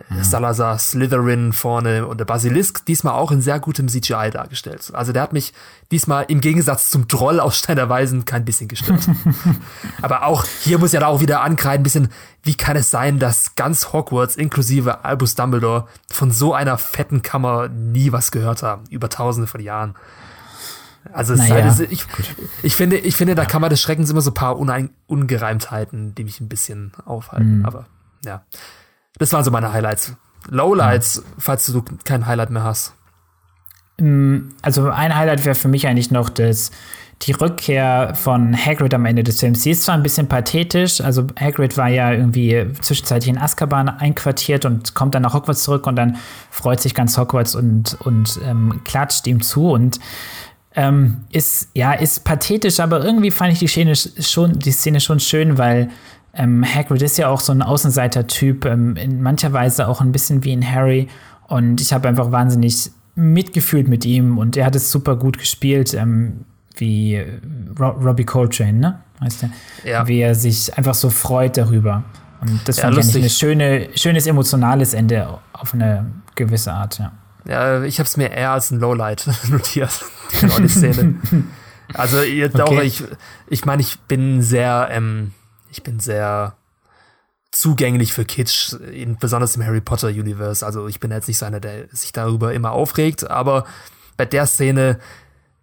ja. 0.09 0.23
Salazar 0.23 0.77
Slytherin 0.77 1.53
vorne 1.53 2.05
und 2.05 2.19
der 2.19 2.25
Basilisk 2.25 2.85
diesmal 2.85 3.13
auch 3.13 3.31
in 3.31 3.41
sehr 3.41 3.59
gutem 3.59 3.87
CGI 3.87 4.29
dargestellt. 4.31 4.91
Also 4.93 5.13
der 5.13 5.21
hat 5.21 5.33
mich 5.33 5.53
diesmal 5.91 6.25
im 6.27 6.41
Gegensatz 6.41 6.89
zum 6.89 7.07
Troll 7.07 7.39
aus 7.39 7.57
Steiner 7.57 7.87
Weisen 7.87 8.25
kein 8.25 8.43
bisschen 8.43 8.67
gestört. 8.67 9.07
Aber 10.01 10.25
auch 10.25 10.45
hier 10.61 10.79
muss 10.79 10.91
ja 10.91 10.99
da 10.99 11.07
auch 11.07 11.21
wieder 11.21 11.41
ankreiden, 11.41 11.81
ein 11.81 11.83
bisschen, 11.83 12.09
wie 12.43 12.55
kann 12.55 12.75
es 12.75 12.89
sein, 12.91 13.19
dass 13.19 13.55
ganz 13.55 13.93
Hogwarts 13.93 14.35
inklusive 14.35 15.05
Albus 15.05 15.35
Dumbledore 15.35 15.87
von 16.11 16.31
so 16.31 16.53
einer 16.53 16.77
fetten 16.77 17.21
Kammer 17.21 17.69
nie 17.69 18.11
was 18.11 18.31
gehört 18.31 18.63
haben, 18.63 18.83
über 18.89 19.09
tausende 19.09 19.47
von 19.47 19.61
Jahren. 19.61 19.95
Also 21.13 21.35
naja, 21.35 21.75
halt, 21.75 21.91
ich, 21.91 22.05
ich, 22.63 22.75
finde, 22.75 22.97
ich 22.97 23.15
finde, 23.15 23.35
da 23.35 23.45
Kammer 23.45 23.69
des 23.69 23.81
Schreckens 23.81 24.09
immer 24.09 24.21
so 24.21 24.31
ein 24.31 24.33
paar 24.33 24.57
Unein 24.57 24.89
Ungereimtheiten, 25.07 26.15
die 26.15 26.23
mich 26.23 26.41
ein 26.41 26.49
bisschen 26.49 26.91
aufhalten. 27.05 27.59
Mhm. 27.59 27.65
Aber 27.65 27.85
ja. 28.25 28.43
Das 29.17 29.31
waren 29.33 29.43
so 29.43 29.51
meine 29.51 29.71
Highlights. 29.71 30.15
Lowlights, 30.49 31.17
mhm. 31.17 31.23
falls 31.39 31.65
du 31.65 31.83
kein 32.03 32.25
Highlight 32.25 32.49
mehr 32.49 32.63
hast. 32.63 32.93
Mm, 33.99 34.49
also 34.61 34.89
ein 34.89 35.15
Highlight 35.15 35.45
wäre 35.45 35.55
für 35.55 35.67
mich 35.67 35.87
eigentlich 35.87 36.11
noch 36.11 36.29
das, 36.29 36.71
die 37.21 37.31
Rückkehr 37.31 38.13
von 38.15 38.55
Hagrid 38.55 38.93
am 38.93 39.05
Ende 39.05 39.23
des 39.23 39.39
Films. 39.39 39.63
Sie 39.63 39.71
ist 39.71 39.83
zwar 39.83 39.95
ein 39.95 40.03
bisschen 40.03 40.27
pathetisch, 40.27 40.99
also 41.01 41.25
Hagrid 41.39 41.77
war 41.77 41.87
ja 41.87 42.11
irgendwie 42.11 42.67
zwischenzeitlich 42.81 43.29
in 43.29 43.37
Azkaban 43.37 43.87
einquartiert 43.87 44.65
und 44.65 44.95
kommt 44.95 45.15
dann 45.15 45.21
nach 45.23 45.33
Hogwarts 45.33 45.63
zurück 45.63 45.87
und 45.87 45.95
dann 45.95 46.17
freut 46.51 46.81
sich 46.81 46.93
ganz 46.93 47.17
Hogwarts 47.17 47.55
und, 47.55 47.97
und 48.01 48.39
ähm, 48.43 48.81
klatscht 48.83 49.27
ihm 49.27 49.41
zu 49.41 49.71
und 49.71 49.99
ähm, 50.75 51.23
ist, 51.31 51.69
ja, 51.73 51.93
ist 51.93 52.25
pathetisch, 52.25 52.81
aber 52.81 53.03
irgendwie 53.03 53.31
fand 53.31 53.53
ich 53.53 53.59
die 53.59 53.67
Szene 53.67 53.95
schon, 53.95 54.59
die 54.59 54.71
Szene 54.71 54.99
schon 54.99 55.21
schön, 55.21 55.57
weil 55.57 55.89
ähm, 56.35 56.65
Hagrid 56.65 57.01
ist 57.01 57.17
ja 57.17 57.29
auch 57.29 57.39
so 57.39 57.51
ein 57.51 57.61
Außenseiter-Typ, 57.61 58.65
ähm, 58.65 58.95
in 58.95 59.21
mancher 59.21 59.53
Weise 59.53 59.87
auch 59.87 60.01
ein 60.01 60.11
bisschen 60.11 60.43
wie 60.43 60.51
in 60.51 60.69
Harry. 60.69 61.07
Und 61.47 61.81
ich 61.81 61.93
habe 61.93 62.07
einfach 62.07 62.31
wahnsinnig 62.31 62.91
mitgefühlt 63.15 63.87
mit 63.87 64.05
ihm 64.05 64.37
und 64.37 64.57
er 64.57 64.65
hat 64.65 64.75
es 64.75 64.91
super 64.91 65.15
gut 65.15 65.37
gespielt, 65.37 65.93
ähm, 65.93 66.45
wie 66.75 67.23
Ro 67.79 67.89
Robbie 67.91 68.25
Coltrane, 68.25 68.73
ne? 68.73 68.99
Heißt 69.21 69.43
der? 69.43 69.49
Ja. 69.85 70.07
Wie 70.07 70.19
er 70.19 70.35
sich 70.35 70.77
einfach 70.77 70.93
so 70.93 71.09
freut 71.09 71.55
darüber. 71.55 72.03
Und 72.41 72.67
das 72.67 72.77
ja, 72.77 72.91
fand 72.91 72.97
ich 72.97 73.15
ein 73.15 73.29
schöne, 73.29 73.87
schönes 73.95 74.27
emotionales 74.27 74.93
Ende 74.93 75.39
auf 75.53 75.73
eine 75.73 76.05
gewisse 76.35 76.73
Art, 76.73 76.99
ja. 76.99 77.13
Ja, 77.47 77.83
ich 77.83 77.99
habe 77.99 78.07
es 78.07 78.17
mir 78.17 78.31
eher 78.31 78.51
als 78.51 78.71
ein 78.71 78.79
Lowlight 78.79 79.29
notiert, 79.49 80.03
genau 80.41 80.59
die 80.59 80.67
Szene. 80.67 81.15
also 81.93 82.17
okay. 82.17 82.61
auch, 82.61 82.81
ich, 82.81 83.03
ich 83.47 83.65
meine, 83.65 83.81
ich 83.81 83.99
bin 84.01 84.41
sehr 84.41 84.89
ähm, 84.91 85.31
ich 85.75 85.83
bin 85.83 85.99
sehr 85.99 86.55
zugänglich 87.51 88.13
für 88.13 88.25
Kitsch, 88.25 88.73
in, 88.73 89.17
besonders 89.17 89.55
im 89.55 89.65
Harry 89.65 89.81
Potter 89.81 90.07
Universe. 90.07 90.65
Also 90.65 90.87
ich 90.87 90.99
bin 90.99 91.11
jetzt 91.11 91.27
nicht 91.27 91.37
so 91.37 91.45
einer, 91.45 91.59
der 91.59 91.87
sich 91.91 92.13
darüber 92.13 92.53
immer 92.53 92.71
aufregt, 92.71 93.29
aber 93.29 93.65
bei 94.17 94.25
der 94.25 94.45
Szene, 94.45 94.99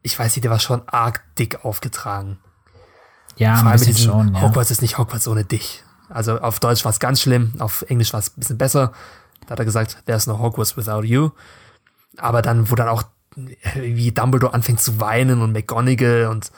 ich 0.03 0.18
weiß 0.18 0.37
nicht, 0.37 0.44
der 0.44 0.51
war 0.51 0.61
schon 0.61 0.83
arg 0.87 1.22
dick 1.38 1.64
aufgetragen. 1.64 2.38
Ja, 3.37 3.57
Vor 3.57 3.70
allem 3.70 3.81
mit 3.81 3.88
diesem 3.88 4.11
schon, 4.11 4.35
ja. 4.35 4.42
Hogwarts 4.42 4.70
ist 4.70 4.83
nicht 4.83 4.98
Hogwarts 4.98 5.27
ohne 5.29 5.44
dich. 5.44 5.83
Also 6.11 6.38
auf 6.40 6.61
Deutsch 6.61 6.85
war 6.85 6.90
es 6.90 7.01
ganz 7.01 7.22
schlimm, 7.22 7.55
auf 7.59 7.83
Englisch 7.88 8.12
war 8.12 8.20
es 8.20 8.37
ein 8.37 8.40
bisschen 8.40 8.59
besser. 8.59 8.92
Da 9.46 9.53
hat 9.53 9.59
er 9.59 9.64
gesagt, 9.64 10.03
there's 10.05 10.27
no 10.27 10.38
Hogwarts 10.38 10.77
without 10.77 11.05
you. 11.05 11.31
Aber 12.18 12.42
dann, 12.42 12.70
wo 12.70 12.75
dann 12.75 12.88
auch 12.88 13.05
wie 13.75 14.12
Dumbledore 14.12 14.53
anfängt 14.53 14.81
zu 14.81 15.01
weinen 15.01 15.40
und 15.40 15.53
McGonagall 15.53 16.27
und 16.27 16.53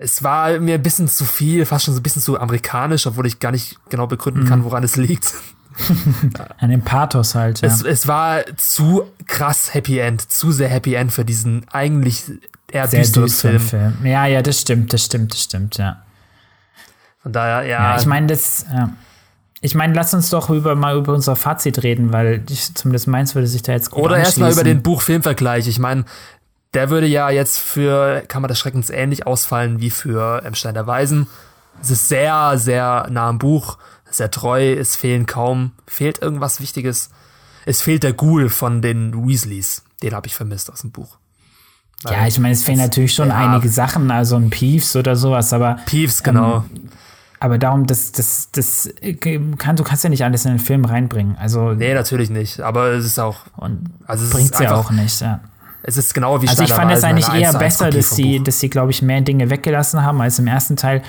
es 0.00 0.22
war 0.22 0.58
mir 0.60 0.74
ein 0.74 0.82
bisschen 0.82 1.08
zu 1.08 1.24
viel, 1.24 1.66
fast 1.66 1.84
schon 1.84 1.94
so 1.94 2.00
ein 2.00 2.02
bisschen 2.02 2.22
zu 2.22 2.38
amerikanisch, 2.38 3.06
obwohl 3.06 3.26
ich 3.26 3.40
gar 3.40 3.50
nicht 3.50 3.78
genau 3.88 4.06
begründen 4.06 4.44
kann, 4.44 4.60
mhm. 4.60 4.64
woran 4.64 4.84
es 4.84 4.96
liegt. 4.96 5.34
An 6.58 6.70
dem 6.70 6.82
Pathos 6.82 7.34
halt, 7.34 7.60
ja. 7.60 7.68
Es, 7.68 7.82
es, 7.82 8.08
war 8.08 8.44
zu 8.56 9.04
krass 9.26 9.74
Happy 9.74 9.98
End, 9.98 10.30
zu 10.30 10.50
sehr 10.50 10.68
Happy 10.68 10.94
End 10.94 11.12
für 11.12 11.24
diesen 11.24 11.66
eigentlich 11.70 12.24
eher 12.70 12.88
sehr 12.88 13.00
düsteren 13.02 13.28
Film. 13.28 13.60
Film. 13.60 14.06
Ja, 14.06 14.26
ja, 14.26 14.42
das 14.42 14.60
stimmt, 14.60 14.92
das 14.92 15.04
stimmt, 15.04 15.32
das 15.32 15.42
stimmt, 15.42 15.78
ja. 15.78 16.02
Von 17.22 17.32
daher, 17.32 17.62
ja. 17.62 17.92
ja 17.92 17.96
ich 17.96 18.06
meine, 18.06 18.26
das, 18.26 18.66
ja. 18.72 18.90
ich 19.60 19.74
meine, 19.74 19.94
lass 19.94 20.14
uns 20.14 20.30
doch 20.30 20.50
über, 20.50 20.74
mal 20.74 20.96
über 20.96 21.12
unser 21.12 21.36
Fazit 21.36 21.82
reden, 21.82 22.12
weil 22.12 22.42
ich, 22.48 22.74
zumindest 22.74 23.06
meins 23.06 23.34
würde 23.34 23.46
sich 23.46 23.62
da 23.62 23.72
jetzt 23.72 23.90
gut 23.90 24.02
Oder 24.02 24.18
erstmal 24.18 24.52
über 24.52 24.64
den 24.64 24.82
Buch-Film-Vergleich. 24.82 25.68
Ich 25.68 25.78
meine, 25.78 26.04
der 26.74 26.90
würde 26.90 27.06
ja 27.06 27.30
jetzt 27.30 27.58
für 27.58 28.22
Kammer 28.28 28.48
des 28.48 28.58
Schreckens 28.58 28.90
ähnlich 28.90 29.26
ausfallen 29.26 29.80
wie 29.80 29.90
für 29.90 30.42
M. 30.44 30.54
Stein 30.54 30.74
der 30.74 30.86
Weisen. 30.86 31.26
Es 31.80 31.90
ist 31.90 32.08
sehr, 32.08 32.58
sehr 32.58 33.06
nah 33.10 33.28
am 33.28 33.38
Buch, 33.38 33.78
sehr 34.10 34.30
treu, 34.30 34.72
es 34.72 34.96
fehlen 34.96 35.26
kaum, 35.26 35.72
fehlt 35.86 36.20
irgendwas 36.20 36.60
Wichtiges. 36.60 37.10
Es 37.66 37.82
fehlt 37.82 38.02
der 38.02 38.12
Ghoul 38.12 38.48
von 38.48 38.82
den 38.82 39.26
Weasleys. 39.26 39.82
Den 40.02 40.14
habe 40.14 40.26
ich 40.26 40.34
vermisst 40.34 40.70
aus 40.72 40.80
dem 40.80 40.90
Buch. 40.90 41.18
Ja, 42.04 42.26
ich 42.26 42.38
meine, 42.38 42.54
es 42.54 42.62
fehlen 42.62 42.78
natürlich 42.78 43.12
schon 43.12 43.28
ja, 43.28 43.36
einige 43.36 43.68
Sachen, 43.68 44.10
also 44.10 44.36
ein 44.36 44.50
Peeves 44.50 44.94
oder 44.94 45.16
sowas, 45.16 45.52
aber. 45.52 45.78
Peeves, 45.86 46.22
genau. 46.22 46.64
Ähm, 46.72 46.88
aber 47.40 47.58
darum, 47.58 47.86
das, 47.86 48.12
das, 48.12 48.50
das 48.52 48.90
kann, 49.58 49.76
du 49.76 49.84
kannst 49.84 50.04
ja 50.04 50.10
nicht 50.10 50.24
alles 50.24 50.44
in 50.44 50.52
den 50.52 50.60
Film 50.60 50.84
reinbringen. 50.84 51.36
Also. 51.36 51.72
Nee, 51.72 51.94
natürlich 51.94 52.30
nicht. 52.30 52.60
Aber 52.60 52.88
es 52.92 53.04
ist 53.04 53.18
auch. 53.18 53.46
Und 53.56 53.90
also 54.06 54.28
bringt 54.30 54.58
ja 54.58 54.74
auch 54.74 54.90
nicht, 54.90 55.20
ja. 55.20 55.40
Es 55.88 55.96
ist 55.96 56.12
genau 56.12 56.42
wie 56.42 56.48
Also 56.48 56.64
ich 56.64 56.72
fand 56.72 56.92
es 56.92 57.02
eigentlich 57.02 57.32
eher 57.32 57.54
besser, 57.54 57.88
dass 57.88 58.10
sie, 58.10 58.42
dass 58.42 58.60
sie, 58.60 58.68
glaube 58.68 58.90
ich, 58.90 59.00
mehr 59.00 59.22
Dinge 59.22 59.48
weggelassen 59.48 60.02
haben 60.02 60.20
als 60.20 60.38
im 60.38 60.46
ersten 60.46 60.76
Teil. 60.76 61.02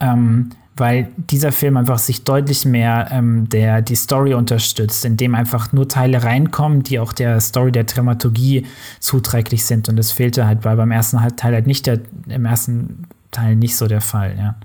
Ähm, 0.00 0.50
weil 0.76 1.08
dieser 1.16 1.52
Film 1.52 1.76
einfach 1.76 1.98
sich 1.98 2.24
deutlich 2.24 2.64
mehr 2.64 3.08
ähm, 3.12 3.48
der, 3.48 3.82
die 3.82 3.94
Story 3.94 4.34
unterstützt, 4.34 5.04
indem 5.04 5.36
einfach 5.36 5.72
nur 5.72 5.88
Teile 5.88 6.24
reinkommen, 6.24 6.82
die 6.82 6.98
auch 6.98 7.12
der 7.12 7.40
Story 7.40 7.70
der 7.70 7.84
Dramaturgie 7.84 8.66
zuträglich 8.98 9.64
sind. 9.64 9.88
Und 9.88 9.94
das 9.96 10.10
fehlte 10.10 10.44
halt 10.44 10.62
bei, 10.62 10.74
beim 10.74 10.90
ersten 10.90 11.18
Teil 11.36 11.54
halt 11.54 11.68
nicht 11.68 11.86
der, 11.86 12.00
im 12.26 12.44
ersten 12.46 13.06
Teil 13.30 13.54
nicht 13.54 13.76
so 13.76 13.86
der 13.86 14.00
Fall, 14.00 14.36
ja. 14.36 14.56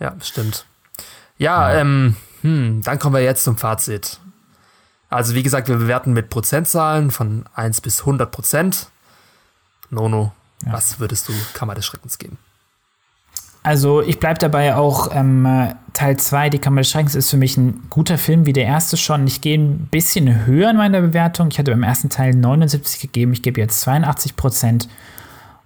Ja, 0.00 0.14
stimmt. 0.20 0.66
Ja, 1.38 1.72
ja. 1.72 1.80
Ähm, 1.80 2.14
hm, 2.42 2.82
dann 2.84 2.98
kommen 2.98 3.14
wir 3.14 3.22
jetzt 3.22 3.42
zum 3.42 3.56
Fazit. 3.56 4.20
Also 5.08 5.34
wie 5.34 5.42
gesagt, 5.42 5.68
wir 5.68 5.76
bewerten 5.76 6.12
mit 6.12 6.28
Prozentzahlen 6.28 7.10
von 7.10 7.46
1 7.54 7.80
bis 7.80 8.00
100 8.00 8.30
Prozent. 8.30 8.90
Nono, 9.90 10.32
ja. 10.64 10.72
was 10.72 11.00
würdest 11.00 11.28
du 11.28 11.32
Kammer 11.54 11.74
des 11.74 11.86
Schreckens 11.86 12.18
geben? 12.18 12.38
Also 13.62 14.02
ich 14.02 14.18
bleibe 14.20 14.38
dabei 14.38 14.76
auch, 14.76 15.10
ähm, 15.12 15.46
Teil 15.92 16.16
2, 16.16 16.50
die 16.50 16.58
Kammer 16.58 16.80
des 16.80 16.90
Schreckens, 16.90 17.14
ist 17.14 17.30
für 17.30 17.36
mich 17.36 17.56
ein 17.56 17.82
guter 17.90 18.16
Film, 18.16 18.46
wie 18.46 18.52
der 18.52 18.64
erste 18.64 18.96
schon. 18.96 19.26
Ich 19.26 19.40
gehe 19.40 19.58
ein 19.58 19.88
bisschen 19.90 20.46
höher 20.46 20.70
in 20.70 20.76
meiner 20.76 21.00
Bewertung. 21.00 21.48
Ich 21.50 21.58
hatte 21.58 21.72
beim 21.72 21.82
ersten 21.82 22.08
Teil 22.08 22.34
79 22.34 23.00
gegeben, 23.00 23.32
ich 23.32 23.42
gebe 23.42 23.60
jetzt 23.60 23.80
82 23.80 24.36
Prozent. 24.36 24.88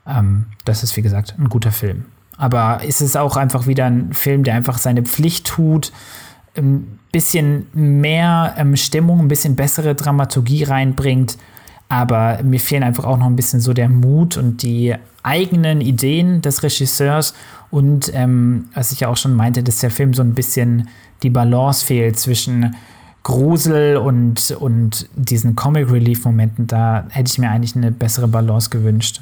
Ähm, 0.07 0.47
das 0.65 0.83
ist, 0.83 0.97
wie 0.97 1.03
gesagt, 1.03 1.37
ein 1.39 1.49
guter 1.49 1.71
Film. 1.71 2.07
Aber 2.37 2.83
ist 2.83 3.01
es 3.01 3.15
auch 3.15 3.37
einfach 3.37 3.67
wieder 3.67 3.87
ein 3.87 4.15
Film, 4.15 4.43
der 4.43 4.55
einfach 4.55 4.79
seine 4.79 5.03
Pflicht 5.03 5.47
tut, 5.47 5.93
ein 6.57 6.99
bisschen 7.13 7.67
mehr 7.73 8.55
ähm, 8.59 8.77
Stimmung, 8.77 9.21
ein 9.21 9.29
bisschen 9.29 9.55
bessere 9.55 9.95
Dramaturgie 9.95 10.65
reinbringt. 10.65 11.39
Aber 11.93 12.43
mir 12.43 12.59
fehlen 12.59 12.85
einfach 12.85 13.05
auch 13.05 13.19
noch 13.19 13.27
ein 13.27 13.37
bisschen 13.37 13.61
so 13.61 13.75
der 13.75 13.91
Mut 13.91 14.39
und 14.39 14.63
die 14.63 14.95
eigenen 15.23 15.83
Ideen 15.83 16.41
des 16.41 16.63
Regisseurs. 16.63 17.35
Und 17.71 18.11
ähm, 18.15 18.71
was 18.73 18.93
ich 18.93 19.01
ja 19.01 19.09
auch 19.09 19.19
schon 19.19 19.35
meinte, 19.35 19.63
dass 19.63 19.81
der 19.81 19.91
Film 19.91 20.15
so 20.15 20.23
ein 20.23 20.33
bisschen 20.33 20.89
die 21.23 21.29
Balance 21.29 21.85
fehlt 21.85 22.19
zwischen 22.19 22.75
Grusel 23.25 23.99
und, 23.99 24.53
und 24.53 25.07
diesen 25.17 25.55
Comic 25.55 25.91
Relief 25.91 26.25
Momenten. 26.25 26.67
Da 26.67 27.05
hätte 27.11 27.31
ich 27.31 27.37
mir 27.37 27.51
eigentlich 27.51 27.77
eine 27.77 27.93
bessere 27.93 28.27
Balance 28.27 28.71
gewünscht. 28.71 29.21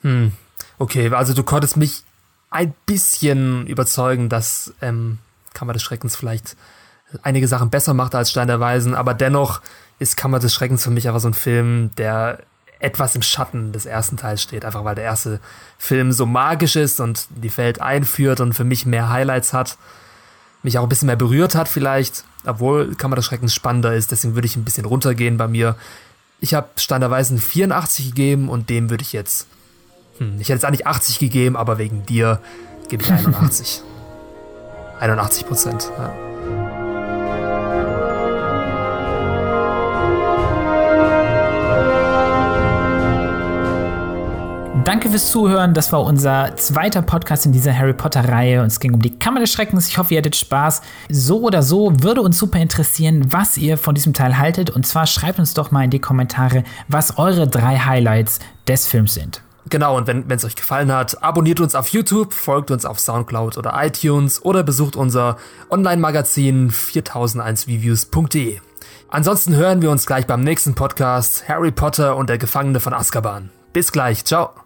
Hm. 0.00 0.32
Okay, 0.78 1.10
also 1.10 1.34
du 1.34 1.42
konntest 1.42 1.76
mich 1.76 2.04
ein 2.48 2.72
bisschen 2.86 3.66
überzeugen, 3.66 4.30
dass 4.30 4.72
ähm, 4.80 5.18
Kammer 5.52 5.74
des 5.74 5.82
Schreckens 5.82 6.16
vielleicht 6.16 6.56
einige 7.22 7.48
Sachen 7.48 7.70
besser 7.70 7.94
macht 7.94 8.14
als 8.14 8.30
Stein 8.30 8.48
der 8.48 8.60
Weisen, 8.60 8.94
aber 8.94 9.14
dennoch 9.14 9.60
ist 9.98 10.16
Kammer 10.16 10.38
des 10.38 10.54
Schreckens 10.54 10.84
für 10.84 10.90
mich 10.90 11.08
einfach 11.08 11.20
so 11.20 11.28
ein 11.28 11.34
Film, 11.34 11.90
der 11.96 12.40
etwas 12.78 13.14
im 13.14 13.22
Schatten 13.22 13.72
des 13.72 13.86
ersten 13.86 14.16
Teils 14.16 14.42
steht, 14.42 14.64
einfach 14.64 14.84
weil 14.84 14.94
der 14.94 15.04
erste 15.04 15.40
Film 15.78 16.12
so 16.12 16.26
magisch 16.26 16.76
ist 16.76 17.00
und 17.00 17.26
die 17.30 17.56
Welt 17.56 17.80
einführt 17.80 18.40
und 18.40 18.52
für 18.52 18.64
mich 18.64 18.84
mehr 18.84 19.08
Highlights 19.08 19.52
hat, 19.52 19.78
mich 20.62 20.78
auch 20.78 20.82
ein 20.82 20.88
bisschen 20.88 21.06
mehr 21.06 21.16
berührt 21.16 21.54
hat 21.54 21.68
vielleicht, 21.68 22.24
obwohl 22.44 22.94
Kammer 22.94 23.16
des 23.16 23.24
Schreckens 23.24 23.54
spannender 23.54 23.94
ist, 23.94 24.12
deswegen 24.12 24.34
würde 24.34 24.46
ich 24.46 24.56
ein 24.56 24.64
bisschen 24.64 24.84
runtergehen 24.84 25.36
bei 25.36 25.48
mir. 25.48 25.76
Ich 26.40 26.52
habe 26.52 26.68
Weisen 26.76 27.38
84 27.38 28.06
gegeben 28.06 28.48
und 28.50 28.68
dem 28.68 28.90
würde 28.90 29.02
ich 29.02 29.14
jetzt, 29.14 29.46
hm, 30.18 30.34
ich 30.34 30.48
hätte 30.48 30.54
jetzt 30.54 30.64
eigentlich 30.66 30.86
80 30.86 31.18
gegeben, 31.18 31.56
aber 31.56 31.78
wegen 31.78 32.04
dir 32.04 32.40
gebe 32.88 33.02
ich 33.02 33.10
81. 33.12 33.82
81 35.00 35.46
Prozent, 35.46 35.90
ja. 35.98 36.25
Danke 45.06 45.20
fürs 45.20 45.30
Zuhören. 45.30 45.72
Das 45.72 45.92
war 45.92 46.02
unser 46.02 46.56
zweiter 46.56 47.00
Podcast 47.00 47.46
in 47.46 47.52
dieser 47.52 47.72
Harry 47.72 47.92
Potter-Reihe 47.94 48.60
und 48.60 48.66
es 48.66 48.80
ging 48.80 48.92
um 48.92 49.00
die 49.00 49.16
Kammer 49.16 49.38
des 49.38 49.52
Schreckens. 49.52 49.86
Ich 49.86 49.98
hoffe, 49.98 50.12
ihr 50.12 50.18
hattet 50.18 50.34
Spaß. 50.34 50.82
So 51.08 51.42
oder 51.42 51.62
so 51.62 51.92
würde 52.00 52.22
uns 52.22 52.36
super 52.36 52.58
interessieren, 52.58 53.24
was 53.30 53.56
ihr 53.56 53.78
von 53.78 53.94
diesem 53.94 54.14
Teil 54.14 54.36
haltet. 54.36 54.68
Und 54.68 54.84
zwar 54.84 55.06
schreibt 55.06 55.38
uns 55.38 55.54
doch 55.54 55.70
mal 55.70 55.84
in 55.84 55.90
die 55.90 56.00
Kommentare, 56.00 56.64
was 56.88 57.18
eure 57.18 57.46
drei 57.46 57.78
Highlights 57.78 58.40
des 58.66 58.88
Films 58.88 59.14
sind. 59.14 59.42
Genau, 59.70 59.96
und 59.96 60.08
wenn 60.08 60.28
es 60.28 60.44
euch 60.44 60.56
gefallen 60.56 60.90
hat, 60.90 61.22
abonniert 61.22 61.60
uns 61.60 61.76
auf 61.76 61.86
YouTube, 61.90 62.32
folgt 62.32 62.72
uns 62.72 62.84
auf 62.84 62.98
Soundcloud 62.98 63.58
oder 63.58 63.74
iTunes 63.76 64.44
oder 64.44 64.64
besucht 64.64 64.96
unser 64.96 65.36
Online-Magazin 65.70 66.72
4001reviews.de. 66.72 68.58
Ansonsten 69.08 69.54
hören 69.54 69.82
wir 69.82 69.92
uns 69.92 70.04
gleich 70.04 70.26
beim 70.26 70.40
nächsten 70.40 70.74
Podcast 70.74 71.48
Harry 71.48 71.70
Potter 71.70 72.16
und 72.16 72.28
der 72.28 72.38
Gefangene 72.38 72.80
von 72.80 72.92
Azkaban. 72.92 73.50
Bis 73.72 73.92
gleich, 73.92 74.24
ciao. 74.24 74.65